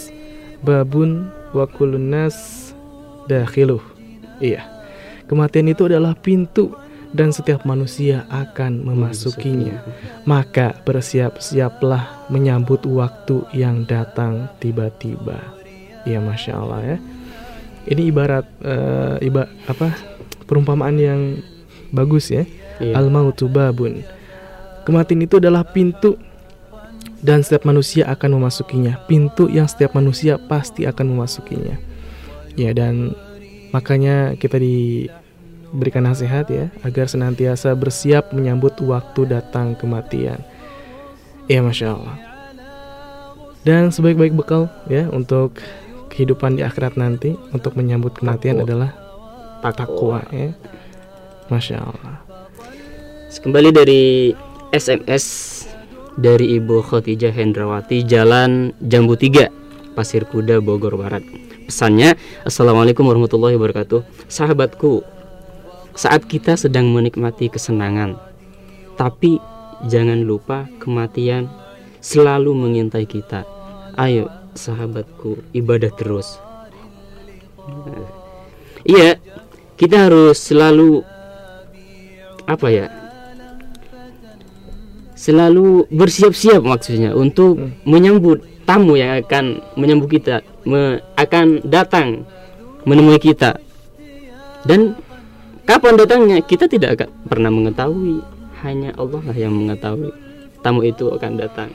[0.63, 1.67] babun wa
[1.99, 2.71] nas
[3.27, 3.92] dakhiluh.
[4.43, 4.67] Iya.
[5.31, 6.75] Kematian itu adalah pintu
[7.15, 9.79] dan setiap manusia akan memasukinya.
[10.27, 15.39] Maka bersiap-siaplah menyambut waktu yang datang tiba-tiba.
[16.03, 16.99] Ya masya Allah ya.
[17.87, 19.95] Ini ibarat eh, iba apa
[20.51, 21.21] perumpamaan yang
[21.95, 22.43] bagus ya.
[22.83, 22.99] Iya.
[22.99, 24.03] Al mautu babun.
[24.83, 26.19] Kematian itu adalah pintu
[27.23, 28.99] dan setiap manusia akan memasukinya.
[29.07, 31.79] Pintu yang setiap manusia pasti akan memasukinya.
[32.59, 33.15] Ya dan
[33.73, 34.61] makanya kita
[35.73, 40.39] berikan nasihat ya agar senantiasa bersiap menyambut waktu datang kematian.
[41.49, 42.17] Ya masya Allah.
[43.65, 45.59] Dan sebaik-baik bekal ya untuk
[46.13, 48.67] kehidupan di akhirat nanti untuk menyambut kematian Takwa.
[48.69, 48.91] adalah
[49.65, 50.53] takwa ya.
[51.49, 52.17] Masya Allah.
[53.33, 54.37] Kembali dari
[54.77, 55.25] SMS
[56.21, 61.25] dari Ibu Khotijah Hendrawati Jalan Jambu 3 Pasir Kuda Bogor Barat
[61.73, 62.21] Pesannya.
[62.45, 64.05] Assalamualaikum warahmatullahi wabarakatuh.
[64.29, 65.01] Sahabatku
[65.97, 68.21] Saat kita sedang menikmati kesenangan
[69.01, 69.41] Tapi
[69.89, 71.49] jangan lupa kematian
[72.05, 73.49] selalu mengintai kita.
[73.97, 76.37] Ayo sahabatku ibadah terus.
[78.85, 79.17] Iya
[79.81, 81.01] kita harus selalu
[82.45, 82.93] apa ya
[85.17, 87.57] selalu bersiap-siap maksudnya untuk
[87.89, 92.25] menyambut tamu yang akan menyambut kita me- akan datang
[92.89, 93.61] menemui kita
[94.65, 94.97] dan
[95.69, 98.25] kapan datangnya kita tidak akan pernah mengetahui
[98.65, 100.09] hanya Allah lah yang mengetahui
[100.65, 101.69] tamu itu akan datang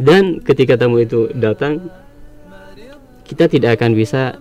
[0.00, 1.92] dan ketika tamu itu datang
[3.28, 4.40] kita tidak akan bisa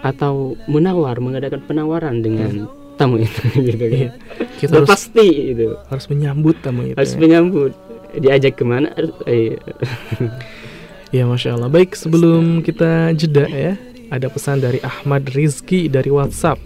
[0.00, 4.10] atau menawar mengadakan penawaran dengan tamu itu gitu Iya.
[4.58, 6.94] Kita harus pasti itu harus menyambut tamu itu.
[6.94, 7.18] harus ya.
[7.18, 7.72] menyambut
[8.18, 8.92] diajak ke mana?
[9.24, 9.56] Eh,
[11.12, 11.68] Ya Masya Allah.
[11.68, 13.76] Baik sebelum kita jeda ya
[14.08, 16.56] Ada pesan dari Ahmad Rizki dari WhatsApp.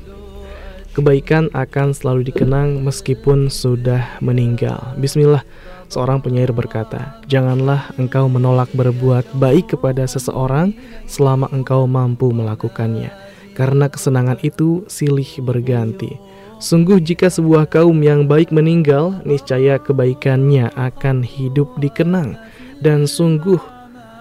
[0.95, 4.95] Kebaikan akan selalu dikenang meskipun sudah meninggal.
[5.03, 5.43] Bismillah
[5.91, 10.75] Seorang penyair berkata Janganlah engkau menolak berbuat baik kepada seseorang
[11.11, 13.26] Selama engkau mampu melakukannya
[13.57, 16.21] Karena kesenangan itu silih berganti
[16.61, 22.37] Sungguh jika sebuah kaum yang baik meninggal Niscaya kebaikannya akan hidup dikenang
[22.85, 23.77] Dan sungguh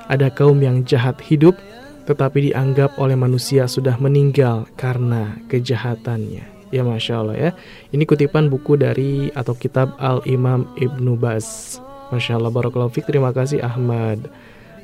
[0.05, 1.57] ada kaum yang jahat hidup,
[2.05, 6.45] tetapi dianggap oleh manusia sudah meninggal karena kejahatannya.
[6.73, 7.51] Ya Masya Allah ya.
[7.93, 11.77] Ini kutipan buku dari atau kitab Al-Imam Ibnu Baz.
[12.13, 13.09] Masya Allah, Barakallahu Fik.
[13.09, 14.29] Terima kasih Ahmad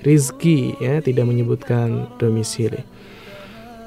[0.02, 2.82] Rizki ya, tidak menyebutkan domisili.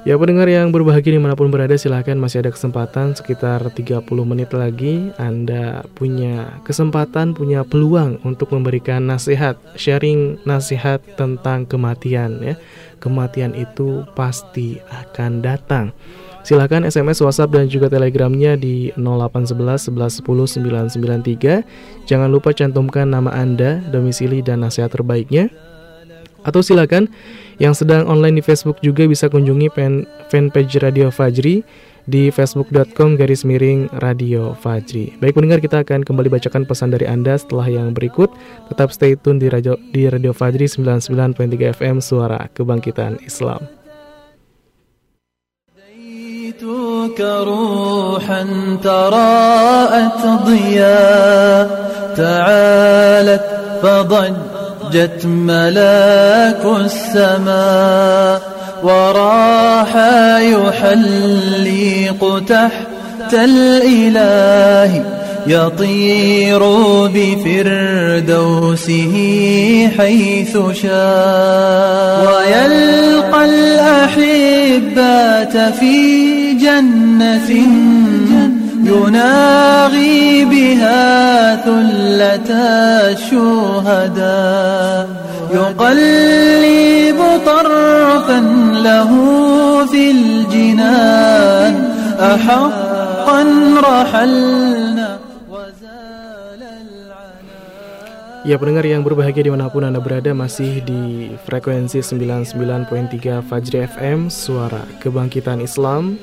[0.05, 4.53] Ya pendengar yang berbahagia di mana pun berada silahkan masih ada kesempatan sekitar 30 menit
[4.53, 5.09] lagi.
[5.17, 12.53] Anda punya kesempatan, punya peluang untuk memberikan nasihat, sharing nasihat tentang kematian ya.
[13.01, 15.89] Kematian itu pasti akan datang.
[16.45, 23.33] Silahkan SMS, WhatsApp, dan juga Telegramnya di 0811 11 10 993 Jangan lupa cantumkan nama
[23.33, 25.49] Anda, domisili, dan nasihat terbaiknya
[26.44, 27.08] atau silakan
[27.60, 31.60] yang sedang online di Facebook juga bisa kunjungi fan, fanpage Radio Fajri
[32.08, 35.14] di facebook.com garis miring Radio Fajri.
[35.20, 38.32] Baik pendengar kita akan kembali bacakan pesan dari Anda setelah yang berikut.
[38.72, 43.80] Tetap stay tune di Radio, di Radio Fajri 99.3 FM Suara Kebangkitan Islam.
[46.60, 48.42] أتيتك روحا
[48.82, 51.68] تراءت ضياء
[52.16, 53.44] تعالت
[53.82, 54.53] فضجت
[55.25, 58.41] ملاك السماء
[58.83, 59.95] وراح
[60.39, 65.03] يحلق تحت الإله
[65.47, 66.59] يطير
[67.13, 69.15] بفردوسه
[69.97, 72.25] حيث شاء.
[72.27, 75.95] ويلقى الأحبات في
[76.53, 77.49] جنة
[78.84, 82.50] يناغي بها ثلة
[83.12, 85.04] الشهداء
[85.54, 88.40] يقلب طرفا
[88.86, 89.10] له
[89.86, 91.74] في الجنان
[92.20, 93.42] أحقا
[93.80, 95.08] رحلنا
[95.50, 97.40] وزال العناء
[98.40, 105.60] Ya pendengar yang berbahagia dimanapun Anda berada masih di frekuensi 99.3 Fajri FM Suara Kebangkitan
[105.60, 106.16] Islam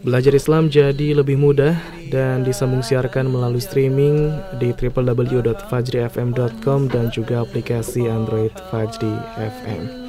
[0.00, 1.76] Belajar Islam jadi lebih mudah
[2.08, 10.08] dan disambung siarkan melalui streaming di www.fajrifm.com dan juga aplikasi Android Fajri FM.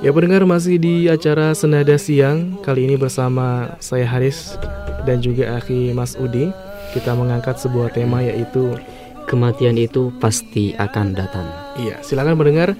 [0.00, 2.56] Ya pendengar masih di acara Senada Siang.
[2.64, 4.56] Kali ini bersama saya Haris
[5.04, 6.48] dan juga Akhi Mas Udi.
[6.96, 8.80] Kita mengangkat sebuah tema yaitu
[9.28, 11.44] kematian itu pasti akan datang.
[11.76, 12.72] Iya, silakan pendengar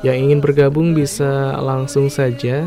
[0.00, 2.64] yang ingin bergabung bisa langsung saja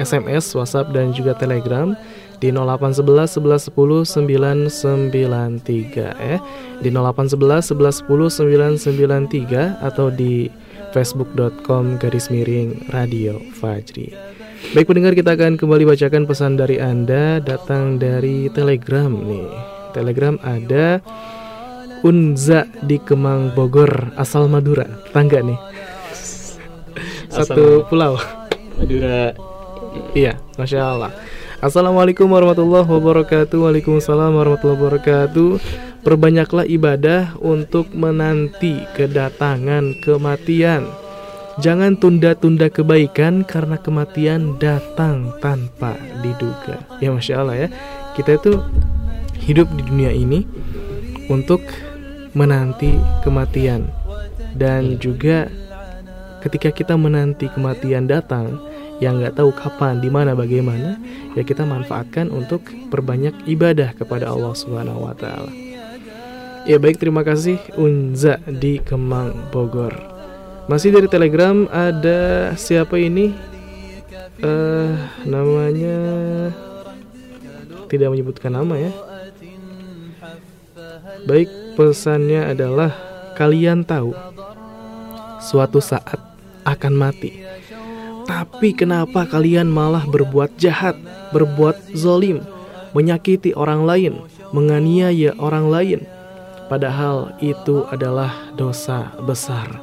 [0.00, 1.92] SMS, WhatsApp dan juga Telegram
[2.40, 6.40] di 0811 11 10 993 eh
[6.80, 10.48] di 0811 11 10 993 atau di
[10.96, 14.16] facebook.com garis miring radio Fajri.
[14.72, 19.48] Baik pendengar kita akan kembali bacakan pesan dari Anda datang dari Telegram nih.
[19.92, 21.00] Telegram ada
[22.00, 25.60] Unza di Kemang Bogor asal Madura tetangga nih
[27.28, 28.16] satu pulau
[28.80, 29.36] Madura
[30.14, 31.12] iya masya Allah
[31.60, 33.68] Assalamualaikum warahmatullahi wabarakatuh.
[33.68, 35.60] Waalaikumsalam warahmatullahi wabarakatuh.
[36.00, 40.88] Perbanyaklah ibadah untuk menanti kedatangan kematian.
[41.60, 46.80] Jangan tunda-tunda kebaikan karena kematian datang tanpa diduga.
[47.04, 47.68] Ya masya Allah ya.
[48.16, 48.56] Kita itu
[49.44, 50.48] hidup di dunia ini
[51.28, 51.60] untuk
[52.32, 53.84] menanti kematian
[54.56, 55.52] dan juga
[56.40, 58.69] ketika kita menanti kematian datang
[59.00, 61.00] yang nggak tahu kapan, di mana, bagaimana,
[61.32, 65.52] ya kita manfaatkan untuk perbanyak ibadah kepada Allah Subhanahu Wa Taala.
[66.68, 69.96] Ya baik, terima kasih Unza di Kemang Bogor.
[70.68, 73.32] Masih dari Telegram ada siapa ini?
[74.40, 74.92] Eh
[75.24, 75.98] namanya
[77.88, 78.92] tidak menyebutkan nama ya.
[81.24, 82.92] Baik, pesannya adalah
[83.36, 84.12] kalian tahu
[85.40, 86.20] suatu saat
[86.68, 87.59] akan mati.
[88.30, 90.94] Tapi kenapa kalian malah berbuat jahat,
[91.34, 92.38] berbuat zolim,
[92.94, 94.22] menyakiti orang lain,
[94.54, 96.00] menganiaya orang lain?
[96.70, 99.82] Padahal itu adalah dosa besar.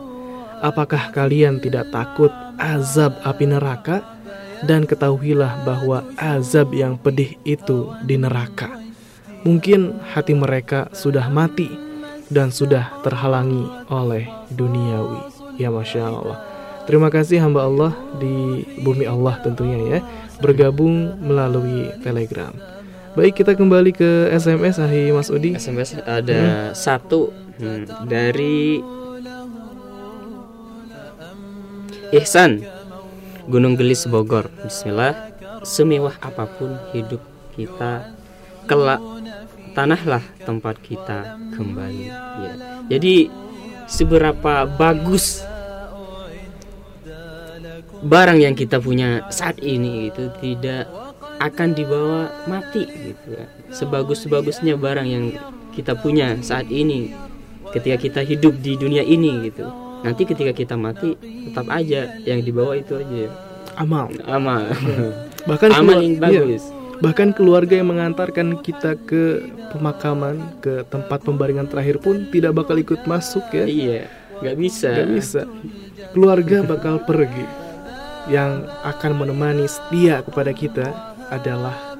[0.64, 4.16] Apakah kalian tidak takut azab api neraka?
[4.64, 8.80] Dan ketahuilah bahwa azab yang pedih itu di neraka.
[9.44, 11.68] Mungkin hati mereka sudah mati
[12.32, 14.24] dan sudah terhalangi oleh
[14.56, 15.36] duniawi.
[15.60, 16.47] Ya Masya Allah.
[16.88, 20.00] Terima kasih hamba Allah di bumi Allah tentunya ya
[20.40, 22.56] bergabung melalui Telegram.
[23.12, 25.52] Baik kita kembali ke SMS Ahi Mas Udi.
[25.58, 28.80] SMS ada satu hmm, dari
[32.16, 32.64] Ihsan
[33.52, 34.48] Gunung Gelis Bogor.
[34.64, 35.36] Bismillah.
[35.68, 37.20] Semewah apa pun hidup
[37.58, 38.16] kita
[38.64, 39.04] kelak
[39.76, 42.06] tanahlah tempat kita kembali.
[42.08, 42.54] Ya.
[42.96, 43.28] Jadi
[43.92, 45.44] seberapa bagus
[48.04, 50.90] barang yang kita punya saat ini itu tidak
[51.38, 53.46] akan dibawa mati gitu ya.
[53.74, 55.26] Sebagus-bagusnya barang yang
[55.74, 57.14] kita punya saat ini
[57.74, 59.66] ketika kita hidup di dunia ini gitu.
[60.02, 63.30] Nanti ketika kita mati tetap aja yang dibawa itu aja
[63.78, 64.10] Amal.
[64.26, 64.66] amal.
[65.50, 66.22] Bahkan amal yang iya.
[66.22, 66.64] bagus.
[66.98, 73.06] Bahkan keluarga yang mengantarkan kita ke pemakaman, ke tempat pembaringan terakhir pun tidak bakal ikut
[73.06, 73.70] masuk ya.
[73.70, 74.02] Iya,
[74.42, 74.90] nggak bisa.
[74.98, 75.42] Gak bisa.
[76.18, 77.67] Keluarga bakal pergi.
[78.28, 80.88] Yang akan menemani setia kepada kita
[81.32, 81.96] adalah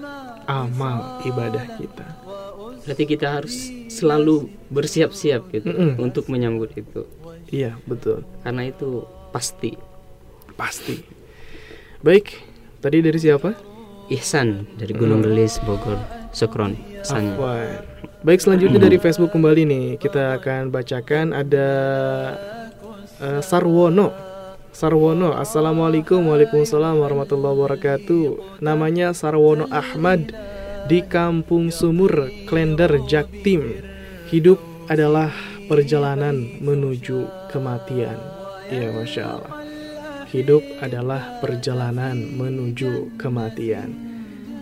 [0.48, 2.08] amal ibadah kita.
[2.88, 3.56] Berarti kita harus
[3.92, 6.00] selalu bersiap-siap gitu Mm-mm.
[6.00, 7.04] untuk menyambut itu.
[7.52, 8.24] Iya, betul.
[8.44, 9.76] Karena itu pasti.
[10.56, 11.04] Pasti.
[12.04, 12.32] Baik,
[12.80, 13.56] tadi dari siapa?
[14.08, 16.00] Ihsan dari Gunung Gelis Bogor.
[16.32, 16.80] Sokron.
[18.24, 19.86] Baik, selanjutnya dari Facebook kembali nih.
[20.00, 21.70] Kita akan bacakan ada
[23.20, 24.27] eh, Sarwono.
[24.78, 28.62] Sarwono, Assalamualaikum Waalaikumsalam warahmatullahi wabarakatuh.
[28.62, 30.30] Namanya Sarwono Ahmad
[30.86, 33.82] Di Kampung Sumur, Klender, Jaktim.
[34.30, 35.34] Hidup adalah
[35.66, 38.22] perjalanan menuju kematian.
[38.70, 39.66] Ya Masya Allah.
[40.30, 43.98] Hidup adalah perjalanan menuju kematian.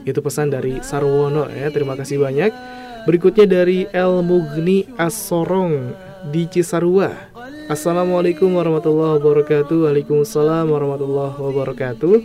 [0.08, 1.68] Itu pesan dari Sarwono ya.
[1.76, 2.56] Terima kasih banyak.
[3.04, 5.92] Berikutnya dari El Mugni As-Sorong
[6.32, 7.35] di Cisarua
[7.66, 9.90] Assalamualaikum warahmatullahi wabarakatuh.
[9.90, 12.16] Waalaikumsalam warahmatullahi wabarakatuh.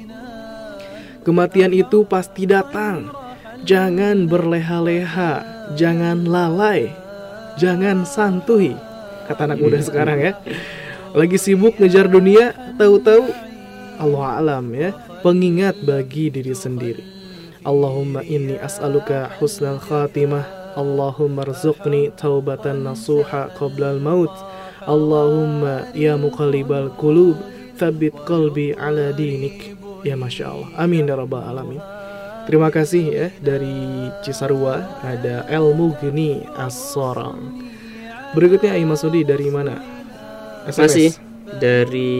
[1.24, 3.09] Kematian itu pasti datang.
[3.64, 5.44] Jangan berleha-leha
[5.76, 6.92] Jangan lalai
[7.61, 8.72] Jangan santuy
[9.29, 10.33] Kata anak muda sekarang ya.
[11.12, 13.29] Lagi sibuk ngejar dunia Tahu-tahu
[14.00, 17.05] Allah alam ya Pengingat bagi diri sendiri.
[17.64, 20.72] Allahumma inni as'aluka husnal khatimah.
[20.76, 24.33] Allahumma rzuqni taubatan nasuha qablal maut
[24.85, 27.37] Allahumma ya muqallibal qulub
[27.77, 31.81] Thabit qalbi ala dinik Ya Masya Allah Amin ya Rabbal Alamin
[32.49, 37.61] Terima kasih ya dari Cisarua Ada El Mugni As-Sorang
[38.33, 39.81] Berikutnya Ayi Masudi dari mana?
[40.64, 41.12] Masih
[41.61, 42.12] dari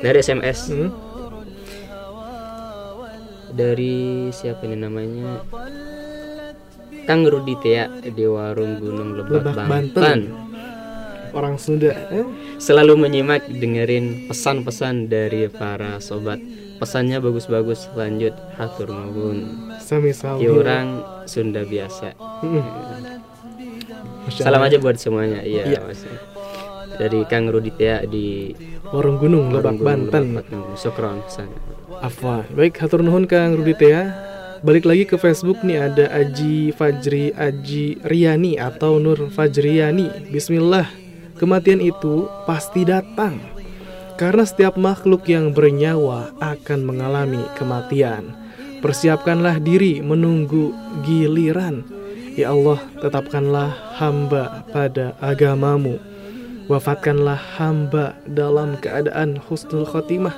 [0.00, 1.08] dari SMS Hmm?
[3.58, 5.42] dari siapa ini namanya
[7.10, 9.98] Kang Rudi Tea di warung Gunung Lebak, Lebak, Banten.
[9.98, 10.20] Banten.
[11.34, 11.92] Orang Sunda?
[12.58, 16.40] Selalu menyimak dengerin pesan-pesan dari para sobat.
[16.78, 17.90] Pesannya bagus-bagus.
[17.98, 19.72] Lanjut hatur nuhun.
[20.38, 22.14] Ya orang Sunda biasa.
[24.28, 25.42] Masya Salam aja buat semuanya.
[25.42, 25.64] Iya.
[25.74, 25.80] Iya.
[26.98, 28.54] Dari Kang Rudi Tea di
[28.90, 30.42] Warung Gunung Lebak Banten.
[30.78, 31.52] Sokron sana.
[31.98, 32.46] Afwan.
[32.54, 34.10] Baik, hatur nuhun Kang Rudi Tea.
[34.58, 40.30] Balik lagi ke Facebook nih ada Aji Fajri Aji Riani atau Nur Fajriani.
[40.34, 41.07] Bismillah.
[41.38, 43.38] Kematian itu pasti datang.
[44.18, 48.34] Karena setiap makhluk yang bernyawa akan mengalami kematian.
[48.82, 50.74] Persiapkanlah diri menunggu
[51.06, 51.86] giliran.
[52.34, 56.02] Ya Allah, tetapkanlah hamba pada agamamu.
[56.66, 60.34] Wafatkanlah hamba dalam keadaan husnul khotimah.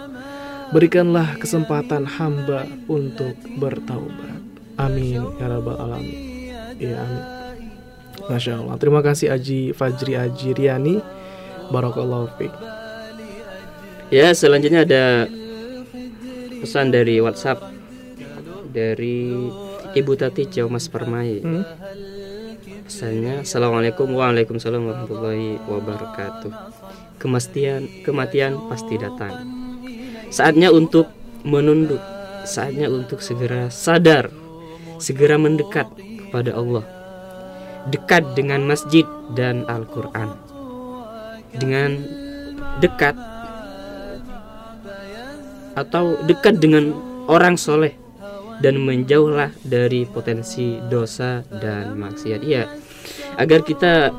[0.70, 4.38] Berikanlah kesempatan hamba untuk bertaubat.
[4.76, 6.16] Amin ya rabbal alamin.
[6.78, 7.39] Ya amin.
[8.30, 8.78] Masya Allah.
[8.78, 11.02] Terima kasih Aji Fajri Aji Riani.
[11.74, 12.54] Barakallahu fiik.
[14.14, 15.26] Ya, selanjutnya ada
[16.62, 17.62] pesan dari WhatsApp
[18.70, 19.50] dari
[19.94, 21.42] Ibu Tati Jauh Mas Permai.
[21.42, 21.66] Hmm?
[22.90, 26.50] Pesannya Assalamualaikum Waalaikumsalam warahmatullahi wabarakatuh
[27.22, 29.46] Kematian, kematian pasti datang
[30.26, 31.06] Saatnya untuk
[31.46, 32.02] menunduk
[32.42, 34.34] Saatnya untuk segera sadar
[34.98, 36.99] Segera mendekat kepada Allah
[37.88, 40.36] Dekat dengan masjid dan Al-Quran
[41.56, 41.96] Dengan
[42.84, 43.16] dekat
[45.72, 46.92] Atau dekat dengan
[47.30, 47.96] orang soleh
[48.60, 52.40] dan menjauhlah dari potensi dosa dan maksiat.
[52.44, 52.68] Iya,
[53.40, 54.12] agar kita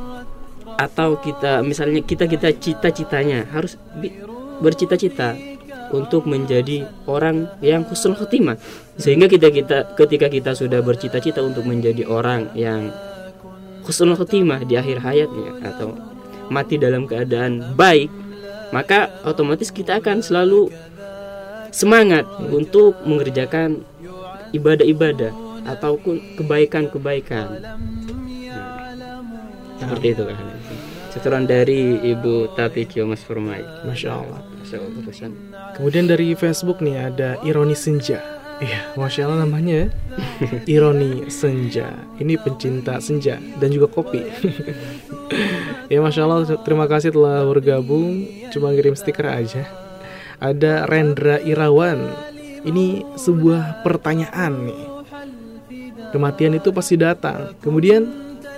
[0.81, 3.77] atau kita misalnya kita kita cita-citanya harus
[4.65, 5.37] bercita-cita
[5.93, 8.57] untuk menjadi orang yang husnul khotimah
[8.97, 12.89] sehingga kita kita ketika kita sudah bercita-cita untuk menjadi orang yang
[13.91, 15.99] husnul khotimah di akhir hayatnya atau
[16.47, 18.07] mati dalam keadaan baik
[18.71, 20.71] maka otomatis kita akan selalu
[21.75, 23.83] semangat untuk mengerjakan
[24.55, 25.31] ibadah-ibadah
[25.67, 27.47] ataupun kebaikan-kebaikan.
[29.79, 30.37] Nah, seperti itu kan.
[31.11, 33.59] Setoran dari Ibu Tati Kio Mas Permai.
[33.83, 34.39] Masya Allah.
[34.63, 35.35] Masya Allah.
[35.75, 38.40] Kemudian dari Facebook nih ada Ironi Senja.
[38.61, 39.87] Iya, Masya Allah namanya ya.
[40.77, 41.97] Ironi Senja.
[42.21, 44.21] Ini pencinta senja dan juga kopi.
[45.91, 48.21] ya Masya Allah, terima kasih telah bergabung.
[48.53, 49.65] Cuma ngirim stiker aja.
[50.37, 52.05] Ada Rendra Irawan.
[52.61, 54.83] Ini sebuah pertanyaan nih.
[56.13, 57.57] Kematian itu pasti datang.
[57.65, 58.05] Kemudian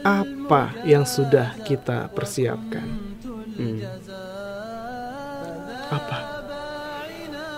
[0.03, 2.87] apa yang sudah kita persiapkan?
[3.55, 3.79] Hmm.
[5.87, 6.17] Apa?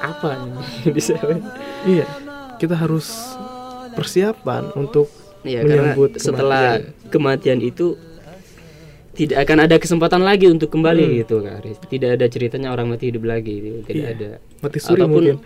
[0.06, 0.54] Apa nih?
[1.86, 2.25] Iya,
[2.56, 3.08] kita harus
[3.92, 5.08] persiapan untuk
[5.42, 7.12] Ya karena Menyambut setelah kematian.
[7.14, 7.88] kematian itu
[9.14, 11.16] tidak akan ada kesempatan lagi untuk kembali Hmm.
[11.22, 11.78] gitu Kak Aris.
[11.80, 13.80] Tidak ada ceritanya orang mati hidup lagi gitu.
[13.86, 14.18] Tidak Iya.
[14.18, 14.30] ada.
[14.58, 15.38] mati suri mungkin.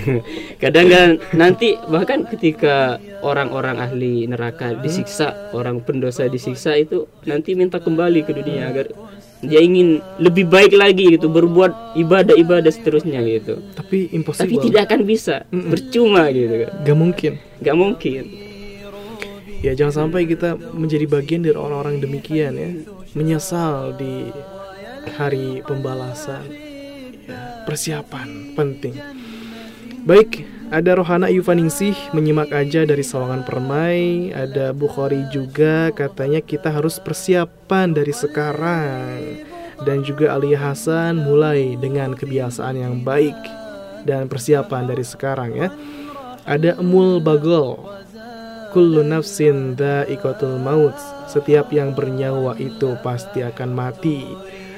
[0.62, 7.76] kadang kan nanti bahkan ketika orang-orang ahli neraka disiksa, orang pendosa disiksa itu nanti minta
[7.76, 8.94] kembali ke dunia agar
[9.42, 13.58] dia ingin lebih baik lagi gitu, berbuat ibadah-ibadah seterusnya gitu.
[13.74, 14.62] Tapi Tapi impossible.
[14.62, 15.70] tidak akan bisa, Mm-mm.
[15.74, 16.70] percuma gitu kan.
[16.86, 17.32] Gak mungkin.
[17.58, 18.22] Gak mungkin.
[19.62, 22.70] Ya jangan sampai kita menjadi bagian dari orang-orang demikian ya.
[23.18, 24.30] Menyesal di
[25.18, 26.46] hari pembalasan.
[27.22, 28.98] Ya, persiapan penting.
[30.02, 30.42] Baik,
[30.72, 37.92] ada Rohana Yuvaningsih menyimak aja dari Sawangan Permai, ada Bukhari juga katanya kita harus persiapan
[37.92, 39.44] dari sekarang.
[39.84, 43.36] Dan juga Ali Hasan mulai dengan kebiasaan yang baik
[44.08, 45.68] dan persiapan dari sekarang ya.
[46.48, 47.78] Ada Emul Bagol
[48.74, 50.96] Kullu nafsin dha'iqatul maut
[51.30, 54.26] Setiap yang bernyawa itu pasti akan mati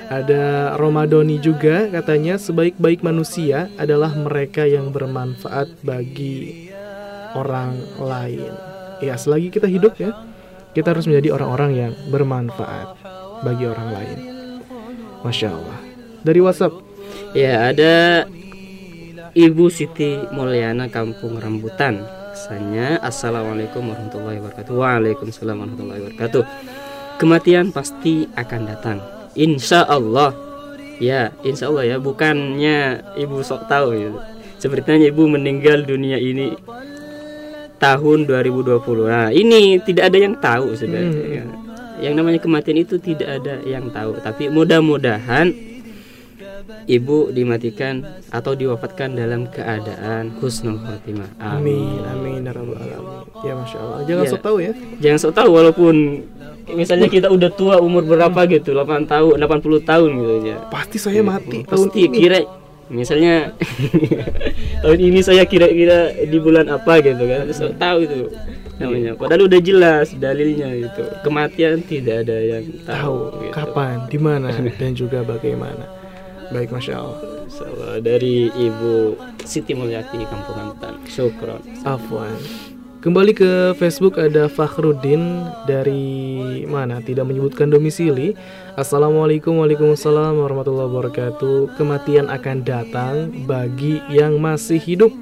[0.08, 6.68] Ada Romadoni juga katanya Sebaik-baik manusia adalah mereka yang bermanfaat bagi
[7.34, 8.52] orang lain.
[9.02, 10.14] Ya selagi kita hidup ya.
[10.74, 12.98] Kita harus menjadi orang-orang yang bermanfaat
[13.46, 14.18] bagi orang lain.
[15.22, 15.78] Masya Allah.
[16.24, 16.74] Dari WhatsApp.
[17.34, 18.26] Ya ada
[19.34, 22.02] Ibu Siti Mulyana Kampung Rambutan.
[22.34, 24.74] Pesannya Assalamualaikum warahmatullahi wabarakatuh.
[24.74, 26.42] Waalaikumsalam warahmatullahi wabarakatuh.
[27.22, 30.32] Kematian pasti akan datang Insya Allah
[31.02, 31.96] Ya insya Allah ya.
[31.98, 34.10] Bukannya ibu sok tahu ya.
[34.62, 36.54] Sepertinya ibu meninggal dunia ini
[37.82, 38.80] Tahun 2020
[39.10, 41.10] Nah ini tidak ada yang tahu sebenarnya.
[41.10, 41.34] Hmm.
[41.34, 41.44] ya.
[42.10, 44.22] Yang namanya kematian itu tidak ada yang tahu.
[44.22, 45.73] Tapi mudah-mudahan
[46.84, 51.28] ibu dimatikan atau diwafatkan dalam keadaan husnul khotimah.
[51.40, 53.16] Amin Amin ya Rabbal Alamin.
[53.44, 54.30] Ya Masya Allah Jangan Ya.
[54.32, 55.94] sok tahu ya Jangan sok tahu walaupun
[56.72, 60.56] misalnya kita udah tua umur berapa gitu, 8 tahun, 80 tahun gitu ya.
[60.72, 62.38] Pasti saya mati tahun Pasti ini kira
[62.88, 63.52] misalnya
[64.84, 67.44] tahun ini saya kira-kira di bulan apa gitu kan.
[67.52, 68.32] Sok tahu itu
[68.80, 69.12] namanya.
[69.14, 71.02] Padahal udah jelas dalilnya gitu.
[71.22, 72.90] Kematian tidak ada yang tahu,
[73.30, 73.52] tahu gitu.
[73.54, 74.48] kapan, di mana,
[74.80, 76.03] dan juga bagaimana.
[76.52, 77.20] Baik, masya Allah.
[77.48, 79.16] Insyaallah, dari Ibu
[79.46, 80.94] Siti Mulyati Kampung Rambutan.
[81.08, 81.62] Syukron.
[81.86, 82.36] Afwan.
[83.04, 87.04] Kembali ke Facebook ada Fakhrudin dari mana?
[87.04, 88.32] Tidak menyebutkan domisili.
[88.80, 91.76] Assalamualaikum Waalaikumsalam warahmatullahi wabarakatuh.
[91.76, 95.12] Kematian akan datang bagi yang masih hidup.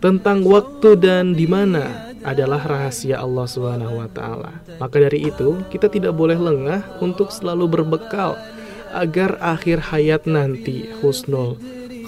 [0.00, 4.64] tentang waktu dan di mana adalah rahasia Allah Subhanahu wa taala.
[4.80, 8.40] Maka dari itu, kita tidak boleh lengah untuk selalu berbekal
[8.90, 11.56] agar akhir hayat nanti husnul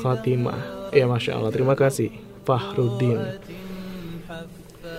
[0.03, 0.91] khatimah.
[0.93, 2.13] Ya Masya Allah, terima kasih
[2.45, 3.41] Fahrudin.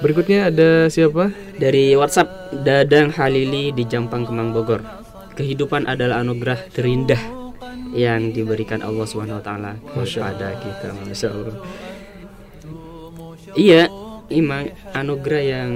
[0.02, 1.32] Berikutnya ada siapa?
[1.56, 4.82] Dari WhatsApp Dadang Halili di Jampang Kemang Bogor.
[5.38, 7.20] Kehidupan adalah anugerah terindah
[7.94, 10.88] yang diberikan Allah Subhanahu wa taala kepada kita.
[10.98, 11.58] Masya Allah.
[13.54, 13.84] Iya,
[14.34, 15.72] imang anugerah yang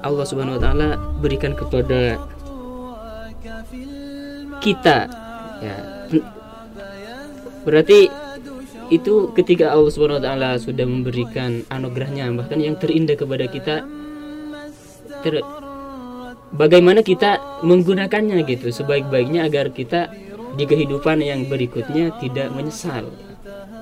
[0.00, 0.88] Allah Subhanahu wa taala
[1.20, 2.18] berikan kepada
[4.64, 5.21] kita.
[5.62, 5.76] Ya.
[7.62, 8.10] Berarti
[8.92, 13.88] itu ketika Allah Subhanahu wa taala sudah memberikan anugerahnya bahkan yang terindah kepada kita
[15.24, 15.40] ter
[16.52, 20.12] bagaimana kita menggunakannya gitu sebaik-baiknya agar kita
[20.60, 23.08] di kehidupan yang berikutnya tidak menyesal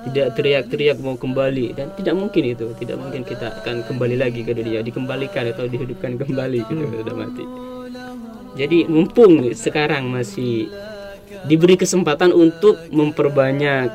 [0.07, 4.55] tidak teriak-teriak mau kembali dan tidak mungkin itu tidak mungkin kita akan kembali lagi ke
[4.55, 7.43] dunia dikembalikan atau dihidupkan kembali gitu sudah mati
[8.55, 10.71] jadi mumpung sekarang masih
[11.45, 13.89] diberi kesempatan untuk memperbanyak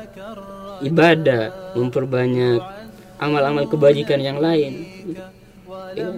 [0.83, 2.59] ibadah, memperbanyak
[3.17, 4.85] amal-amal kebajikan yang lain.
[5.97, 6.13] Ya,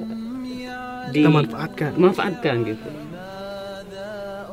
[1.10, 1.92] di kita manfaatkan.
[1.96, 2.90] Manfaatkan gitu.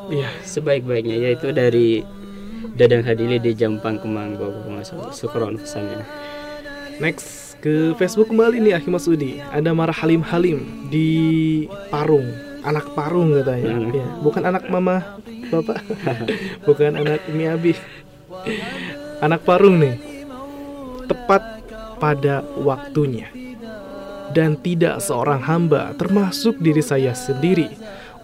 [0.06, 2.06] Iya, sebaik-baiknya yaitu dari
[2.76, 6.06] Dadang Hadili di Jampang Kemang Bogor Sukron pesannya.
[7.02, 9.42] Next ke Facebook kembali nih Akhim Masudi.
[9.50, 12.30] Ada Marah Halim Halim di Parung,
[12.66, 13.72] anak Parung katanya.
[13.72, 13.94] Hmm.
[13.94, 15.78] Ya, bukan anak mama bapak,
[16.66, 17.72] bukan anak ini Abi.
[19.22, 19.96] Anak parung nih.
[21.06, 21.42] Tepat
[22.02, 23.30] pada waktunya.
[24.34, 27.70] Dan tidak seorang hamba termasuk diri saya sendiri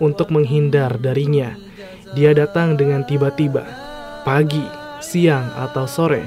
[0.02, 1.54] untuk menghindar darinya.
[2.12, 3.64] Dia datang dengan tiba-tiba
[4.26, 4.66] pagi
[5.00, 6.26] siang atau sore.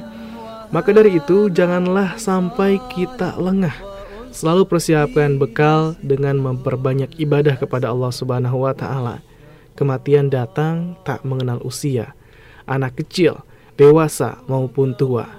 [0.74, 3.95] Maka dari itu janganlah sampai kita lengah
[4.36, 9.24] selalu persiapkan bekal dengan memperbanyak ibadah kepada Allah Subhanahu wa taala
[9.80, 12.12] kematian datang tak mengenal usia
[12.68, 13.46] anak kecil
[13.78, 15.30] dewasa maupun tua.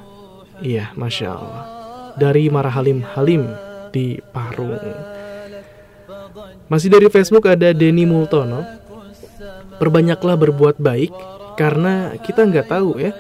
[0.63, 1.65] Iya, masya Allah.
[2.17, 3.45] Dari Marahalim Halim
[3.93, 4.81] di Parung.
[6.67, 8.65] Masih dari Facebook ada Denny Multono.
[9.77, 11.13] Perbanyaklah berbuat baik
[11.61, 13.13] karena kita nggak tahu ya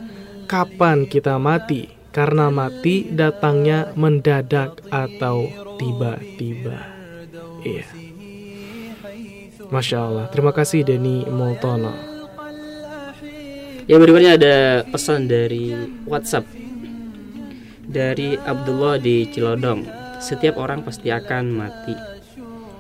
[0.48, 1.95] kapan kita mati.
[2.16, 6.80] Karena mati datangnya mendadak atau tiba-tiba.
[7.60, 7.84] Iya.
[9.68, 10.26] Masya Allah.
[10.32, 11.92] Terima kasih Denny Multono.
[13.84, 14.56] Yang berikutnya ada
[14.88, 15.76] pesan dari
[16.08, 16.48] WhatsApp
[17.86, 19.86] dari Abdullah di Cilodong.
[20.18, 21.94] Setiap orang pasti akan mati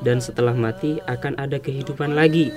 [0.02, 2.50] dan setelah mati akan ada kehidupan lagi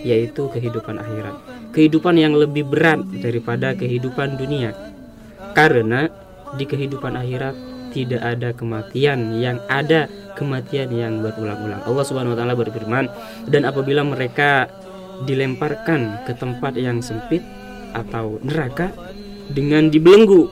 [0.00, 1.36] yaitu kehidupan akhirat.
[1.76, 4.72] Kehidupan yang lebih berat daripada kehidupan dunia.
[5.52, 6.10] Karena
[6.54, 7.54] di kehidupan akhirat
[7.90, 10.06] tidak ada kematian yang ada
[10.38, 11.82] kematian yang berulang-ulang.
[11.82, 13.10] Allah Subhanahu wa taala berfirman,
[13.50, 14.70] "Dan apabila mereka
[15.26, 17.42] dilemparkan ke tempat yang sempit,
[17.94, 18.94] atau neraka
[19.50, 20.50] dengan dibelenggu.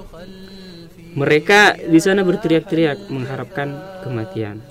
[1.19, 4.63] Mereka di sana berteriak-teriak mengharapkan kematian.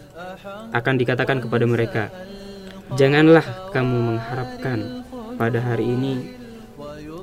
[0.72, 2.12] Akan dikatakan kepada mereka,
[2.96, 5.04] "Janganlah kamu mengharapkan
[5.36, 6.14] pada hari ini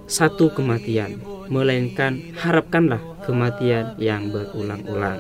[0.05, 1.17] satu kematian,
[1.49, 5.19] melainkan harapkanlah kematian yang berulang-ulang."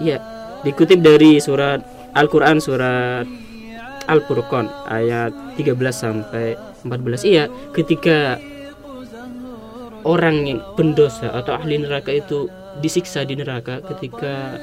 [0.00, 0.18] Ya,
[0.64, 1.84] dikutip dari surat
[2.16, 3.28] Al-Qur'an surat
[4.10, 7.22] Al-Furqan ayat 13 sampai 14.
[7.22, 7.46] Iya,
[7.76, 8.40] ketika
[10.02, 12.48] orang yang pendosa atau ahli neraka itu
[12.80, 14.56] disiksa di neraka ketika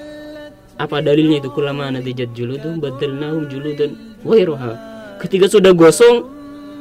[0.78, 3.94] apa dalilnya itu kulama natijat juludum badalnahum juludan
[4.26, 4.78] wairoha
[5.22, 6.26] ketika sudah gosong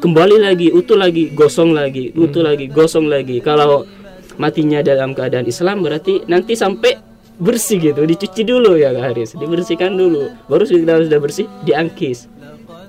[0.00, 2.48] kembali lagi utuh lagi gosong lagi utuh hmm.
[2.52, 3.88] lagi gosong lagi kalau
[4.36, 6.96] matinya dalam keadaan Islam berarti nanti sampai
[7.36, 9.30] bersih gitu dicuci dulu ya Kak Haris.
[9.36, 12.28] Dibersihkan dulu baru sudah sudah bersih diangkis.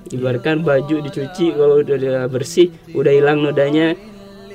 [0.08, 3.92] Ibaratkan baju dicuci kalau udah bersih udah hilang nodanya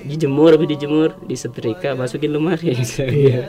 [0.04, 2.76] dijemur habis dijemur disetrika masukin lemari.
[3.00, 3.48] Iya.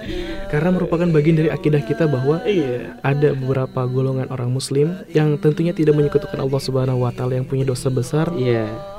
[0.52, 2.94] Karena merupakan bagian dari akidah kita bahwa iya.
[3.02, 7.66] ada beberapa golongan orang muslim yang tentunya tidak menyekutukan Allah Subhanahu wa taala yang punya
[7.66, 8.30] dosa besar.
[8.36, 8.93] Iya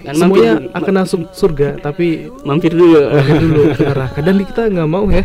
[0.00, 4.18] kan semuanya mampir, akan masuk surga tapi mampir dulu mampir dulu ke neraka.
[4.24, 5.24] Dan kita nggak mau ya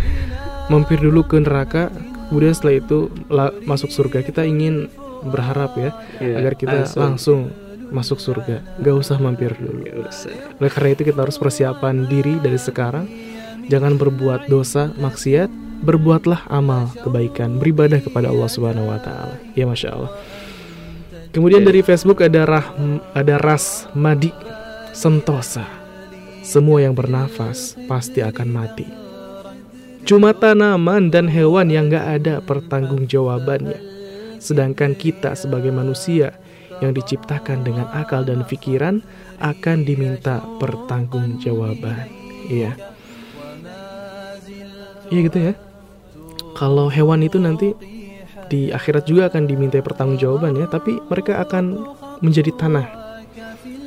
[0.67, 1.93] mampir dulu ke neraka
[2.27, 2.97] kemudian setelah itu
[3.63, 4.19] masuk surga.
[4.25, 4.91] Kita ingin
[5.25, 5.89] berharap ya
[6.21, 7.39] iya, agar kita langsung, langsung
[7.89, 8.61] masuk surga.
[8.81, 9.85] Gak usah mampir dulu.
[10.59, 13.05] Oleh karena itu kita harus persiapan diri dari sekarang.
[13.65, 15.49] Jangan berbuat dosa, maksiat
[15.81, 19.35] Berbuatlah amal kebaikan Beribadah kepada Allah Subhanahu Wa Taala.
[19.57, 20.11] Ya Masya Allah.
[21.35, 22.65] Kemudian dari Facebook ada Rah
[23.11, 24.31] ada Ras Madi
[24.95, 25.67] Sentosa
[26.39, 28.87] Semua yang bernafas pasti akan mati
[30.05, 33.81] Cuma tanaman dan hewan yang gak ada pertanggungjawabannya.
[34.37, 36.37] Sedangkan kita sebagai manusia
[36.77, 39.01] yang diciptakan dengan akal dan pikiran
[39.41, 42.05] akan diminta pertanggungjawaban.
[42.53, 42.77] Iya.
[45.09, 45.53] Iya gitu ya.
[46.53, 47.73] Kalau hewan itu nanti
[48.45, 51.81] di akhirat juga akan diminta pertanggungjawaban ya, tapi mereka akan
[52.21, 53.04] menjadi tanah.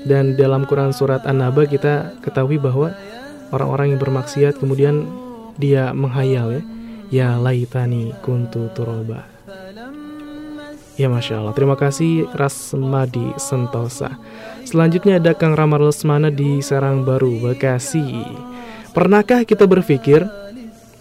[0.06, 2.94] Dan dalam Quran surat An-Naba kita ketahui bahwa
[3.50, 5.08] orang-orang yang bermaksiat kemudian
[5.58, 6.62] dia menghayal ya,
[7.10, 9.26] ya laitani kuntu turoba.
[10.98, 14.18] Ya Masya Allah, terima kasih Rasmadi Sentosa.
[14.66, 18.02] Selanjutnya ada Kang Ramar Lesmana di Serang Baru, Bekasi.
[18.90, 20.26] Pernahkah kita berpikir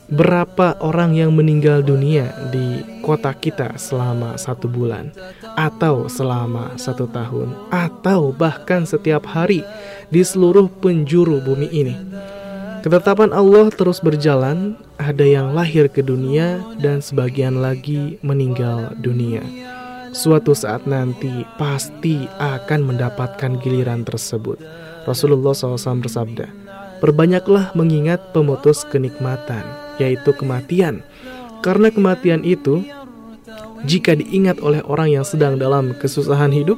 [0.07, 5.11] berapa orang yang meninggal dunia di kota kita selama satu bulan,
[5.59, 9.63] atau selama satu tahun, atau bahkan setiap hari
[10.07, 11.95] di seluruh penjuru bumi ini.
[12.87, 19.43] Ketetapan Allah terus berjalan, ada yang lahir ke dunia dan sebagian lagi meninggal dunia.
[20.15, 24.55] Suatu saat nanti pasti akan mendapatkan giliran tersebut.
[25.03, 26.47] Rasulullah SAW bersabda,
[26.97, 29.61] Perbanyaklah mengingat pemutus kenikmatan,
[29.97, 31.05] yaitu kematian.
[31.65, 32.85] Karena kematian itu,
[33.85, 36.77] jika diingat oleh orang yang sedang dalam kesusahan hidup,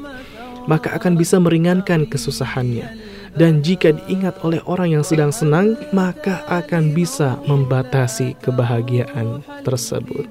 [0.67, 2.87] maka akan bisa meringankan kesusahannya.
[3.37, 10.25] Dan jika diingat oleh orang yang sedang senang, maka akan bisa membatasi kebahagiaan tersebut.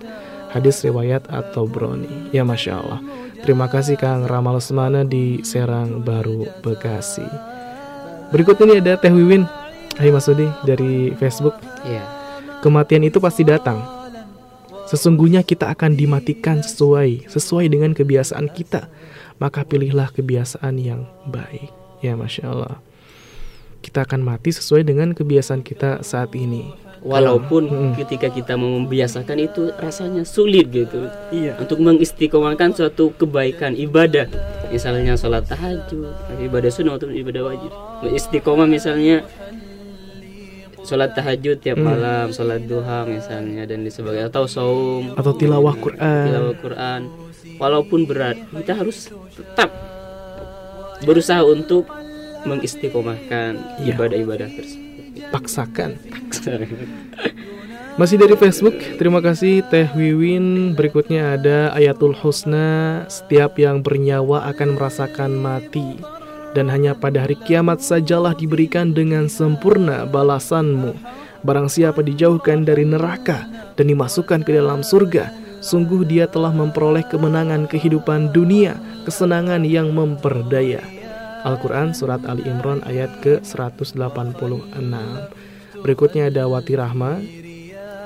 [0.51, 2.32] Hadis riwayat atau broni.
[2.34, 3.01] Ya Masya Allah.
[3.45, 7.24] Terima kasih Kang Ramal Semana di Serang Baru, Bekasi.
[8.34, 9.47] Berikut ini ada Teh Wiwin
[9.99, 11.59] Hai Mas Udi dari Facebook.
[11.82, 12.17] Iya.
[12.59, 13.78] Kematian itu pasti datang.
[14.88, 18.88] Sesungguhnya kita akan dimatikan sesuai sesuai dengan kebiasaan kita.
[19.38, 21.70] Maka pilihlah kebiasaan yang baik.
[22.02, 22.80] Ya Masya Allah.
[23.78, 26.74] Kita akan mati sesuai dengan kebiasaan kita saat ini.
[26.98, 27.92] Walaupun Hmm.
[27.94, 31.06] ketika kita mau membiasakan itu rasanya sulit gitu.
[31.30, 31.54] Iya.
[31.62, 34.26] Untuk mengistiqomahkan suatu kebaikan ibadah.
[34.74, 36.11] Misalnya sholat tahajud,
[36.42, 37.70] ibadah sunnah atau ibadah wajib.
[38.02, 39.22] Istiqomah misalnya
[40.89, 41.86] sholat tahajud tiap Hmm.
[41.86, 46.24] malam, sholat duha misalnya dan di sebagainya atau saum Atau tilawah Quran.
[46.24, 47.01] tilawah Quran.
[47.55, 49.68] Walaupun berat, kita harus tetap
[51.01, 51.84] berusaha untuk
[52.43, 53.93] mengistiqomahkan Iya.
[53.93, 54.86] ibadah-ibadah tersebut.
[55.28, 55.91] Paksakan.
[57.99, 60.70] Masih dari Facebook, terima kasih Teh Wiwin.
[60.72, 65.99] Berikutnya ada Ayatul Husna, setiap yang bernyawa akan merasakan mati.
[66.57, 70.96] Dan hanya pada hari kiamat sajalah diberikan dengan sempurna balasanmu.
[71.44, 73.46] Barang siapa dijauhkan dari neraka
[73.78, 75.30] dan dimasukkan ke dalam surga,
[75.62, 78.74] sungguh dia telah memperoleh kemenangan kehidupan dunia,
[79.07, 80.82] kesenangan yang memperdaya.
[81.46, 83.94] Al-Quran Surat Ali Imran ayat ke-186
[85.78, 87.22] Berikutnya ada Wati Rahma.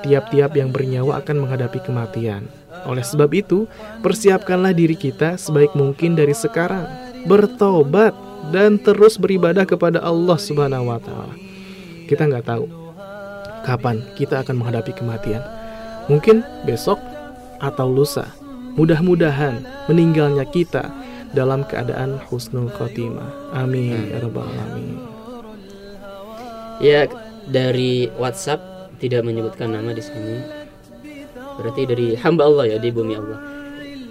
[0.03, 2.45] Tiap-tiap yang bernyawa akan menghadapi kematian.
[2.83, 3.65] Oleh sebab itu,
[4.03, 6.85] persiapkanlah diri kita sebaik mungkin dari sekarang.
[7.23, 8.11] Bertobat
[8.51, 11.35] dan terus beribadah kepada Allah Subhanahu wa Ta'ala.
[12.09, 12.65] Kita nggak tahu
[13.63, 15.41] kapan kita akan menghadapi kematian.
[16.11, 16.99] Mungkin besok
[17.63, 18.27] atau lusa.
[18.75, 20.91] Mudah-mudahan meninggalnya kita
[21.31, 23.55] dalam keadaan husnul khotimah.
[23.55, 24.19] Amin ya.
[26.83, 27.01] Ya
[27.47, 28.59] dari WhatsApp
[28.99, 30.37] tidak menyebutkan nama di sini.
[31.59, 33.39] Berarti dari hamba Allah ya di bumi Allah.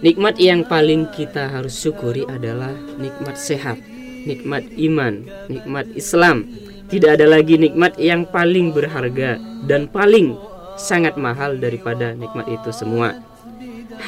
[0.02, 3.78] Nikmat yang paling kita harus syukuri adalah nikmat sehat,
[4.24, 6.46] nikmat iman, nikmat Islam.
[6.88, 10.36] Tidak ada lagi nikmat yang paling berharga dan paling
[10.76, 13.16] sangat mahal daripada nikmat itu semua.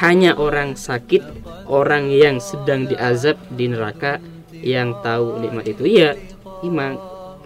[0.05, 1.23] Hanya orang sakit,
[1.71, 4.21] orang yang sedang diazab di neraka
[4.53, 5.85] yang tahu nikmat itu.
[5.87, 6.19] Iya,
[6.67, 6.99] iman.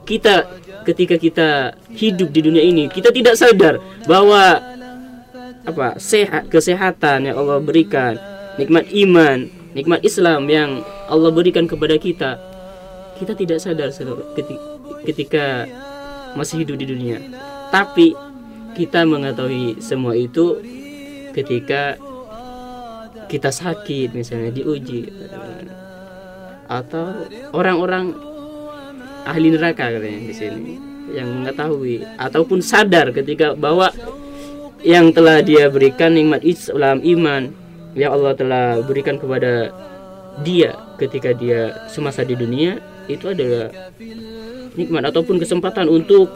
[0.02, 0.48] Kita
[0.88, 1.48] ketika kita
[1.92, 3.76] hidup di dunia ini, kita tidak sadar
[4.08, 4.58] bahwa
[5.68, 8.16] apa sehat kesehatan yang Allah berikan,
[8.56, 10.80] nikmat iman, nikmat Islam yang
[11.12, 12.40] Allah berikan kepada kita,
[13.18, 13.90] kita tidak sadar
[15.04, 15.66] ketika
[16.38, 17.18] masih hidup di dunia.
[17.68, 18.14] Tapi
[18.78, 20.62] kita mengetahui semua itu
[21.34, 21.98] ketika
[23.28, 25.10] kita sakit misalnya diuji
[26.68, 28.16] atau orang-orang
[29.28, 30.74] ahli neraka katanya di sini
[31.12, 33.92] yang mengetahui ataupun sadar ketika bahwa
[34.84, 37.52] yang telah dia berikan nikmat Islam iman
[37.96, 39.72] yang Allah telah berikan kepada
[40.44, 43.72] dia ketika dia semasa di dunia itu adalah
[44.76, 46.28] nikmat ataupun kesempatan untuk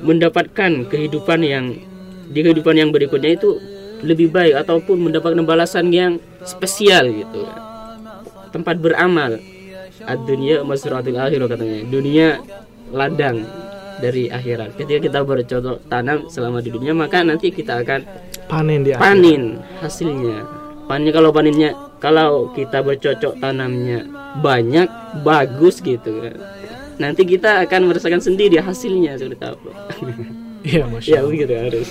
[0.00, 1.64] mendapatkan kehidupan yang
[2.26, 3.60] di kehidupan yang berikutnya itu
[4.04, 7.48] lebih baik ataupun mendapatkan balasan yang spesial gitu
[8.52, 9.40] tempat beramal
[10.04, 12.28] ad-dunya masratul akhirah katanya dunia
[12.92, 13.46] ladang
[13.96, 14.76] dari akhirat.
[14.76, 18.00] Ketika kita bercocok tanam selama di dunia, maka nanti kita akan
[18.46, 19.02] Panen di akhir.
[19.02, 19.42] panen
[19.82, 20.65] hasilnya.
[20.86, 24.06] Panennya kalau panennya kalau kita bercocok tanamnya
[24.38, 24.86] banyak,
[25.26, 26.36] bagus gitu kan.
[26.96, 29.70] Nanti kita akan merasakan sendiri hasilnya seperti apa.
[30.66, 31.30] Iya, Masya ya Allah.
[31.30, 31.88] begitu harus.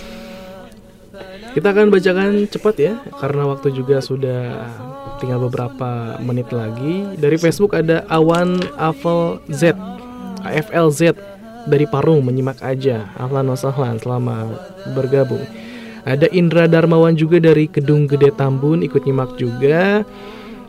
[1.55, 2.93] Kita akan bacakan cepat ya,
[3.23, 4.67] karena waktu juga sudah
[5.23, 7.07] tinggal beberapa menit lagi.
[7.15, 9.79] Dari Facebook ada Awan Afel Z,
[10.43, 11.15] AFL Z
[11.71, 13.07] dari Parung menyimak aja.
[13.15, 14.59] Ahlan selamat
[14.91, 15.41] bergabung.
[16.05, 20.05] Ada Indra Darmawan juga dari Kedung Gede Tambun ikut nyimak juga.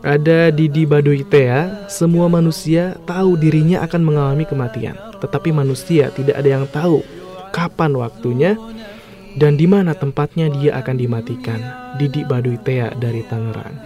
[0.00, 6.48] Ada Didi Baduite ya, semua manusia tahu dirinya akan mengalami kematian, tetapi manusia tidak ada
[6.48, 7.02] yang tahu
[7.50, 8.54] kapan waktunya
[9.36, 11.60] dan di mana tempatnya dia akan dimatikan.
[12.00, 13.76] Didi Baduitea dari Tangerang.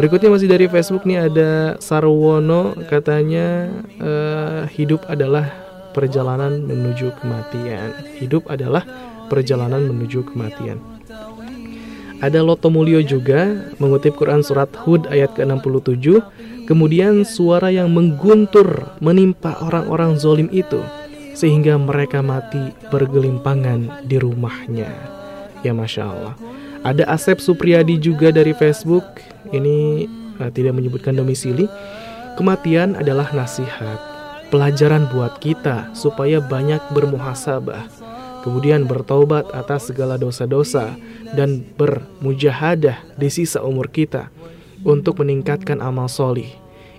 [0.00, 3.68] Berikutnya masih dari Facebook nih ada Sarwono katanya
[4.00, 5.48] eh, hidup adalah
[5.92, 7.92] perjalanan menuju kematian.
[8.16, 8.86] Hidup adalah
[9.30, 10.82] perjalanan menuju kematian.
[12.20, 16.20] Ada Loto Mulyo juga mengutip Quran surat Hud ayat ke-67
[16.68, 20.84] Kemudian suara yang mengguntur menimpa orang-orang zolim itu
[21.32, 22.60] Sehingga mereka mati
[22.92, 24.92] bergelimpangan di rumahnya.
[25.64, 26.34] Ya Masya Allah.
[26.84, 29.04] Ada Asep Supriyadi juga dari Facebook.
[29.48, 30.04] Ini
[30.44, 31.64] eh, tidak menyebutkan domisili.
[32.36, 33.98] Kematian adalah nasihat
[34.52, 38.09] Pelajaran buat kita supaya banyak bermuhasabah
[38.42, 40.96] kemudian bertaubat atas segala dosa-dosa
[41.36, 44.32] dan bermujahadah di sisa umur kita
[44.84, 46.48] untuk meningkatkan amal solih.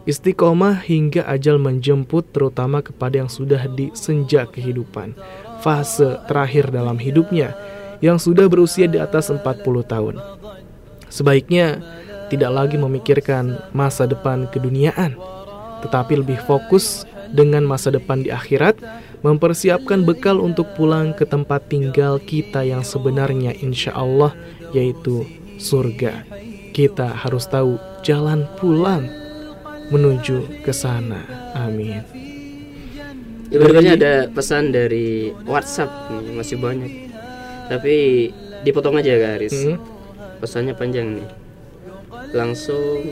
[0.02, 5.14] Istiqomah hingga ajal menjemput terutama kepada yang sudah di senja kehidupan,
[5.62, 7.54] fase terakhir dalam hidupnya
[8.02, 9.46] yang sudah berusia di atas 40
[9.86, 10.18] tahun.
[11.06, 11.78] Sebaiknya
[12.34, 15.14] tidak lagi memikirkan masa depan keduniaan,
[15.86, 18.79] tetapi lebih fokus dengan masa depan di akhirat,
[19.23, 24.36] mempersiapkan bekal untuk pulang ke tempat tinggal kita yang sebenarnya insya Allah
[24.75, 25.27] yaitu
[25.59, 26.25] surga.
[26.71, 29.07] Kita harus tahu jalan pulang
[29.91, 31.27] menuju ke sana.
[31.53, 32.01] Amin.
[33.51, 37.11] Ya, berikutnya ada pesan dari WhatsApp nih, masih banyak.
[37.67, 37.95] Tapi
[38.63, 39.51] dipotong aja guys.
[39.51, 39.75] Hmm.
[40.39, 41.27] Pesannya panjang nih.
[42.32, 43.03] Langsung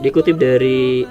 [0.00, 1.04] dikutip dari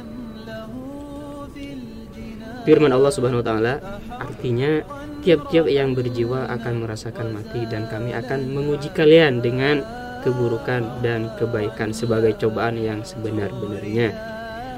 [2.64, 3.74] firman Allah Subhanahu wa taala
[4.22, 4.82] artinya
[5.22, 9.86] tiap-tiap yang berjiwa akan merasakan mati dan kami akan menguji kalian dengan
[10.22, 14.14] keburukan dan kebaikan sebagai cobaan yang sebenar-benarnya.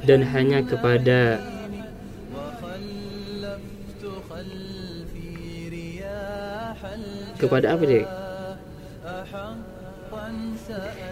[0.03, 1.39] Dan hanya kepada
[7.39, 8.05] kepada apa deh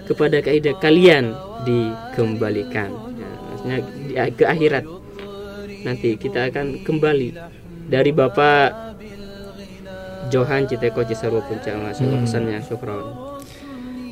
[0.07, 1.31] kepada kaidah kalian
[1.63, 2.91] dikembalikan.
[3.15, 3.77] Ya, maksudnya
[4.35, 4.83] ke akhirat
[5.81, 7.29] nanti kita akan kembali
[7.89, 8.95] dari Bapak
[10.31, 12.23] Johan Citeko Cisarua Puncak Masya Hmm.
[12.23, 13.05] pesannya syukron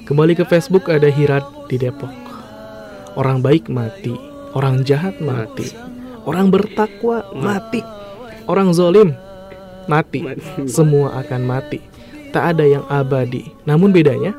[0.10, 2.10] Kembali ke Facebook ada Hirat di Depok.
[3.14, 4.18] Orang baik mati,
[4.58, 5.70] orang jahat mati,
[6.26, 7.86] orang bertakwa mati,
[8.50, 9.14] orang zolim
[9.86, 10.26] mati.
[10.26, 10.66] Mati.
[10.66, 11.78] Semua akan mati.
[12.34, 13.54] Tak ada yang abadi.
[13.70, 14.34] Namun bedanya,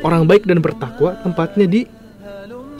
[0.00, 1.84] orang baik dan bertakwa tempatnya di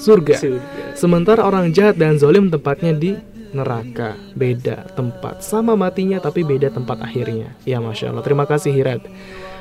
[0.01, 0.41] surga.
[0.41, 0.97] Surga.
[0.97, 3.21] Sementara orang jahat dan zolim tempatnya di
[3.53, 4.17] neraka.
[4.35, 5.43] Beda tempat.
[5.45, 7.55] Sama matinya tapi beda tempat akhirnya.
[7.67, 8.25] Ya Masya Allah.
[8.25, 9.03] Terima kasih Hirat.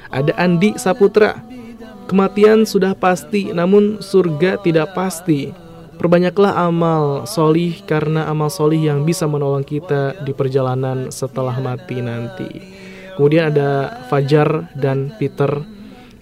[0.10, 1.42] Ada Andi Saputra.
[2.10, 5.54] Kematian sudah pasti, namun surga tidak pasti.
[6.00, 12.50] Perbanyaklah amal solih karena amal solih yang bisa menolong kita di perjalanan setelah mati nanti.
[13.20, 15.60] Kemudian ada Fajar dan Peter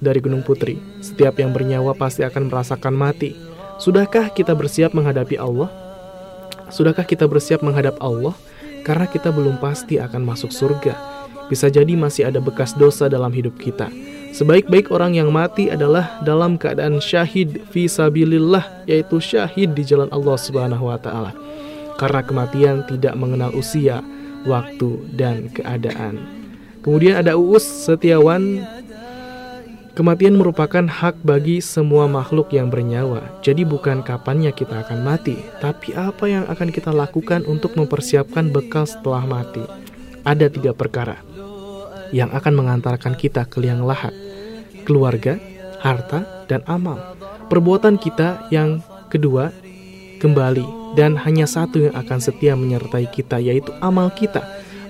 [0.02, 0.82] dari Gunung Putri.
[0.98, 3.38] Setiap yang bernyawa pasti akan merasakan mati.
[3.78, 5.70] Sudahkah kita bersiap menghadapi Allah?
[6.68, 8.36] Sudahkah kita bersiap menghadap Allah?
[8.84, 10.96] Karena kita belum pasti akan masuk surga.
[11.48, 13.88] Bisa jadi masih ada bekas dosa dalam hidup kita.
[14.36, 20.36] Sebaik-baik orang yang mati adalah dalam keadaan syahid fi sabilillah, yaitu syahid di jalan Allah
[20.36, 21.32] Subhanahu wa taala.
[21.96, 24.04] Karena kematian tidak mengenal usia,
[24.46, 26.22] waktu, dan keadaan.
[26.84, 28.62] Kemudian ada Uus Setiawan
[29.98, 33.42] Kematian merupakan hak bagi semua makhluk yang bernyawa.
[33.42, 38.86] Jadi bukan kapannya kita akan mati, tapi apa yang akan kita lakukan untuk mempersiapkan bekal
[38.86, 39.66] setelah mati.
[40.22, 41.18] Ada tiga perkara
[42.14, 44.14] yang akan mengantarkan kita ke liang lahat.
[44.86, 45.42] Keluarga,
[45.82, 47.18] harta, dan amal.
[47.50, 49.50] Perbuatan kita yang kedua
[50.22, 54.46] kembali dan hanya satu yang akan setia menyertai kita yaitu amal kita.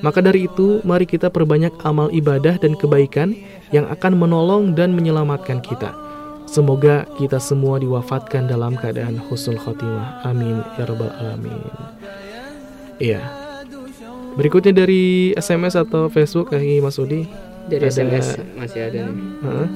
[0.06, 3.34] Maka dari itu, mari kita perbanyak amal ibadah dan kebaikan
[3.74, 5.94] yang akan menolong dan menyelamatkan kita.
[6.48, 10.24] Semoga kita semua diwafatkan dalam keadaan husnul khotimah.
[10.24, 11.60] Amin ya rabbal alamin.
[13.04, 13.20] Iya.
[14.40, 17.28] Berikutnya dari SMS atau Facebook Kaki Mas Udi.
[17.68, 19.18] Dari Ada- SMS masih ada nih.
[19.44, 19.68] Heeh.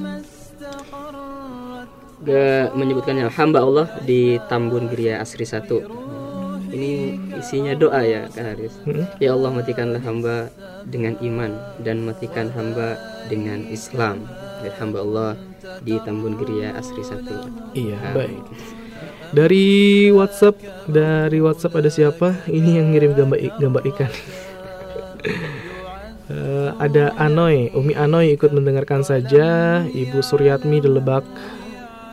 [2.22, 5.66] Gak menyebutkannya hamba Allah di Tambun Geria Asri 1
[6.72, 6.90] Ini
[7.36, 9.04] isinya doa ya Kak Haris Mm-mm.
[9.20, 10.48] Ya Allah matikanlah hamba
[10.82, 12.96] dengan iman Dan matikan hamba
[13.28, 14.24] dengan Islam
[14.58, 15.30] Dari hamba Allah
[15.80, 18.12] di Tambun Geria Asri 1 Iya, Ah.
[18.16, 18.40] baik.
[19.32, 19.64] Dari
[20.08, 22.36] WhatsApp, dari WhatsApp ada siapa?
[22.44, 24.12] Ini yang ngirim gambar gambar ikan.
[26.32, 29.80] Eh, ada Anoy, Umi Anoy ikut mendengarkan saja.
[29.84, 31.26] Ibu Suryatmi di Lebak,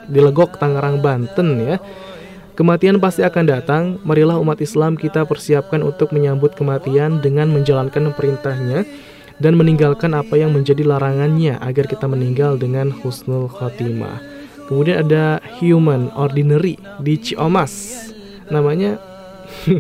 [0.05, 1.77] di Legok, Tangerang, Banten ya.
[2.59, 3.83] Kematian pasti akan datang.
[4.03, 8.83] Marilah umat Islam kita persiapkan untuk menyambut kematian dengan menjalankan perintahnya
[9.39, 14.19] dan meninggalkan apa yang menjadi larangannya agar kita meninggal dengan husnul khotimah.
[14.67, 18.11] Kemudian ada Human Ordinary di Ciomas.
[18.51, 18.99] Namanya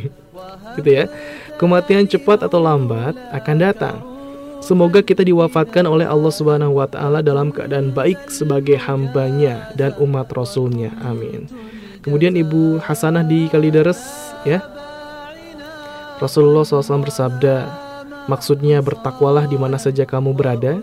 [0.79, 1.11] gitu ya.
[1.59, 3.99] Kematian cepat atau lambat akan datang.
[4.63, 10.31] Semoga kita diwafatkan oleh Allah Subhanahu wa taala dalam keadaan baik sebagai hambanya dan umat
[10.31, 10.95] rasulnya.
[11.03, 11.51] Amin.
[12.09, 14.01] Kemudian Ibu Hasanah di Kalideres
[14.41, 14.65] ya.
[16.17, 17.69] Rasulullah SAW bersabda,
[18.25, 20.81] maksudnya bertakwalah di mana saja kamu berada,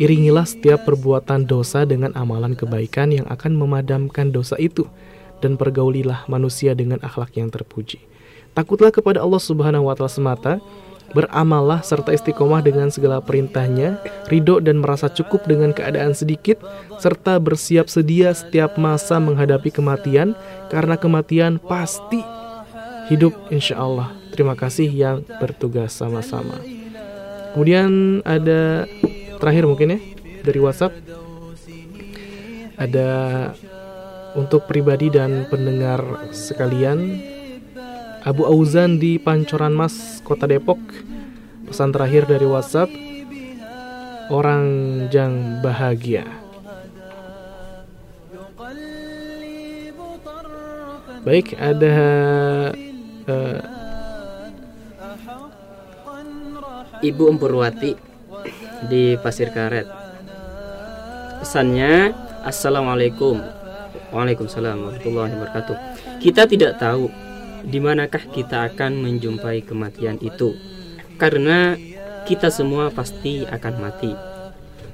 [0.00, 4.88] iringilah setiap perbuatan dosa dengan amalan kebaikan yang akan memadamkan dosa itu,
[5.44, 8.00] dan pergaulilah manusia dengan akhlak yang terpuji.
[8.56, 10.64] Takutlah kepada Allah Subhanahu wa Ta'ala semata,
[11.12, 14.00] beramallah serta istiqomah dengan segala perintahnya,
[14.32, 16.62] ridho dan merasa cukup dengan keadaan sedikit,
[16.96, 20.32] serta bersiap sedia setiap masa menghadapi kematian,
[20.72, 22.24] karena kematian pasti
[23.12, 24.08] hidup insya Allah.
[24.32, 26.58] Terima kasih yang bertugas sama-sama.
[27.54, 28.88] Kemudian ada
[29.38, 29.98] terakhir mungkin ya
[30.42, 30.90] dari WhatsApp
[32.74, 33.10] ada
[34.34, 36.02] untuk pribadi dan pendengar
[36.34, 37.22] sekalian
[38.24, 40.80] Abu Auzan di Pancoran Mas Kota Depok.
[41.68, 42.88] Pesan terakhir dari WhatsApp
[44.32, 44.64] orang
[45.12, 46.24] jang bahagia.
[51.20, 51.96] Baik ada
[53.28, 53.60] eh,
[57.04, 57.92] Ibu Empurwati
[58.88, 59.84] di Pasir Karet.
[61.44, 63.36] Pesannya Assalamualaikum.
[64.16, 65.76] Waalaikumsalam warahmatullahi wabarakatuh.
[66.24, 67.12] Kita tidak tahu
[67.64, 70.52] di manakah kita akan menjumpai kematian itu?
[71.16, 71.74] Karena
[72.28, 74.12] kita semua pasti akan mati.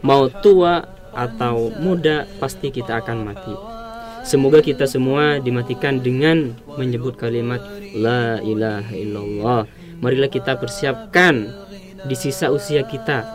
[0.06, 3.54] Mau tua atau muda pasti kita akan mati.
[4.22, 7.60] Semoga kita semua dimatikan dengan menyebut kalimat
[7.96, 9.62] La ilaha illallah.
[10.00, 11.50] Marilah kita persiapkan
[12.06, 13.26] di sisa usia kita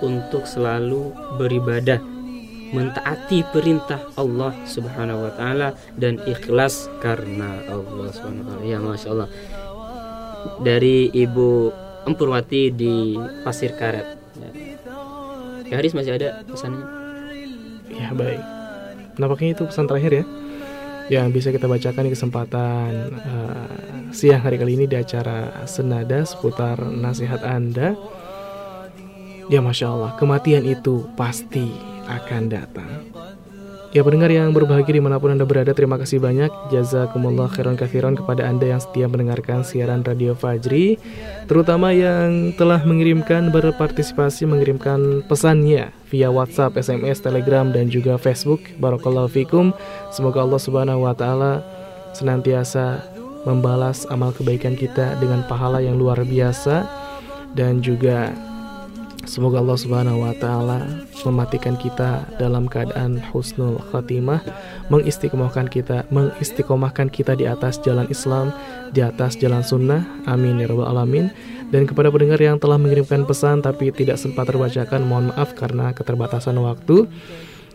[0.00, 2.15] untuk selalu beribadah
[2.76, 8.64] mentaati perintah Allah Subhanahu wa taala dan ikhlas karena Allah Subhanahu wa taala.
[8.68, 9.28] Ya Masya Allah.
[10.60, 11.48] Dari Ibu
[12.06, 14.06] Empurwati di Pasir Karet.
[15.66, 15.80] Ya.
[15.80, 16.86] Haris masih ada pesannya?
[17.90, 18.42] Ya baik.
[19.18, 20.24] Nampaknya itu pesan terakhir ya
[21.06, 23.74] yang bisa kita bacakan di kesempatan eh,
[24.10, 27.94] siang hari kali ini di acara Senada seputar nasihat Anda.
[29.46, 31.70] Ya Masya Allah, kematian itu pasti
[32.06, 32.90] akan datang.
[33.94, 36.52] Ya pendengar yang berbahagia di mana pun Anda berada, terima kasih banyak.
[36.68, 41.00] Jazakumullah khairan kathiran kepada Anda yang setia mendengarkan siaran Radio Fajri.
[41.48, 48.60] Terutama yang telah mengirimkan, berpartisipasi, mengirimkan pesannya via WhatsApp, SMS, Telegram, dan juga Facebook.
[48.76, 49.72] Barakallahu fikum.
[50.12, 51.64] Semoga Allah Subhanahu wa Ta'ala
[52.12, 53.00] senantiasa
[53.48, 56.84] membalas amal kebaikan kita dengan pahala yang luar biasa
[57.56, 58.34] dan juga
[59.24, 60.84] Semoga Allah Subhanahu wa taala
[61.24, 64.44] mematikan kita dalam keadaan husnul khatimah,
[64.92, 68.52] mengistiqomahkan kita, mengistiqomahkan kita di atas jalan Islam,
[68.92, 70.04] di atas jalan sunnah.
[70.28, 71.32] Amin ya rabbal alamin.
[71.72, 76.60] Dan kepada pendengar yang telah mengirimkan pesan tapi tidak sempat terbacakan, mohon maaf karena keterbatasan
[76.60, 77.08] waktu.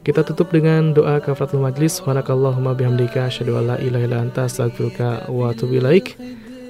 [0.01, 2.01] Kita tutup dengan doa kafaratul majlis.
[2.01, 4.49] Subhanakallahumma bihamdika asyhadu an la ilaha illa anta
[5.29, 5.77] wa atubu.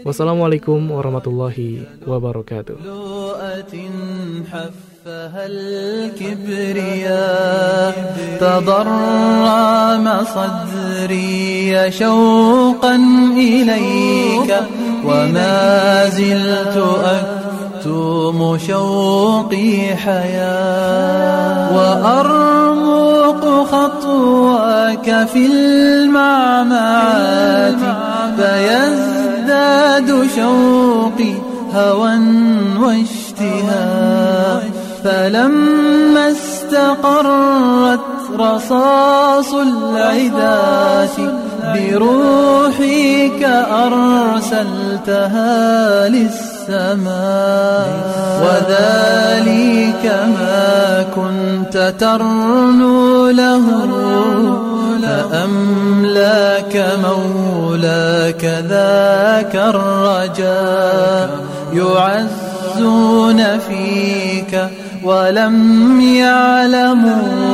[0.05, 2.77] Wassalamualaikum warahmatullahi wabarakatuh.
[4.51, 7.15] حفها الكبرياء
[8.41, 12.95] تضرم صدري شوقا
[13.37, 14.51] إليك
[15.05, 26.71] وما زلت أكتم شوقي حياة وأرمق خطواك في المعمعات
[28.37, 29.10] فيزداد
[30.35, 31.33] شوقي
[31.73, 32.19] هوى
[32.79, 34.63] واشتهاء.
[35.03, 37.99] فلما استقرت
[38.39, 41.17] رصاص العداة
[41.75, 45.39] بروحك أرسلتها
[46.09, 47.87] للسماء.
[48.43, 50.05] وذلك
[50.39, 53.65] ما كنت ترنو له
[55.01, 61.29] فأملاك مولاك ذاك الرجاء
[61.73, 64.67] يعزون فيك
[65.03, 67.51] ولم يعلموا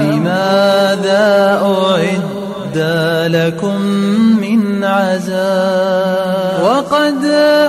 [0.00, 2.78] بماذا أعد
[3.34, 3.80] لكم
[4.40, 7.24] من عذاب وقد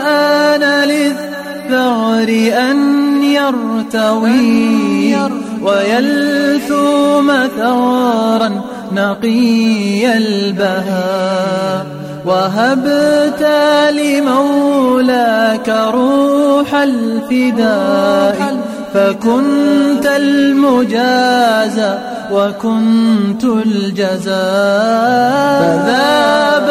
[0.05, 2.29] آن للثغر
[2.69, 2.77] أن
[3.23, 5.15] يرتوي
[5.63, 8.61] ويلثوم ثغرا
[8.93, 11.85] نقي البهاء.
[12.25, 13.47] وهبت
[13.91, 18.57] لمولاك روح الفداء.
[18.93, 21.97] فكنت المجازى
[22.31, 25.61] وكنت الجزاء.
[25.61, 26.69] فذاب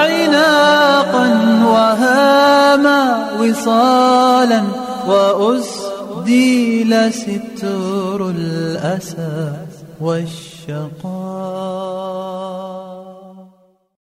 [0.00, 1.26] عناقا
[1.64, 4.62] وهاما وصالا.
[5.08, 9.52] وأسديل ستر الأسى.
[10.70, 11.10] شقاء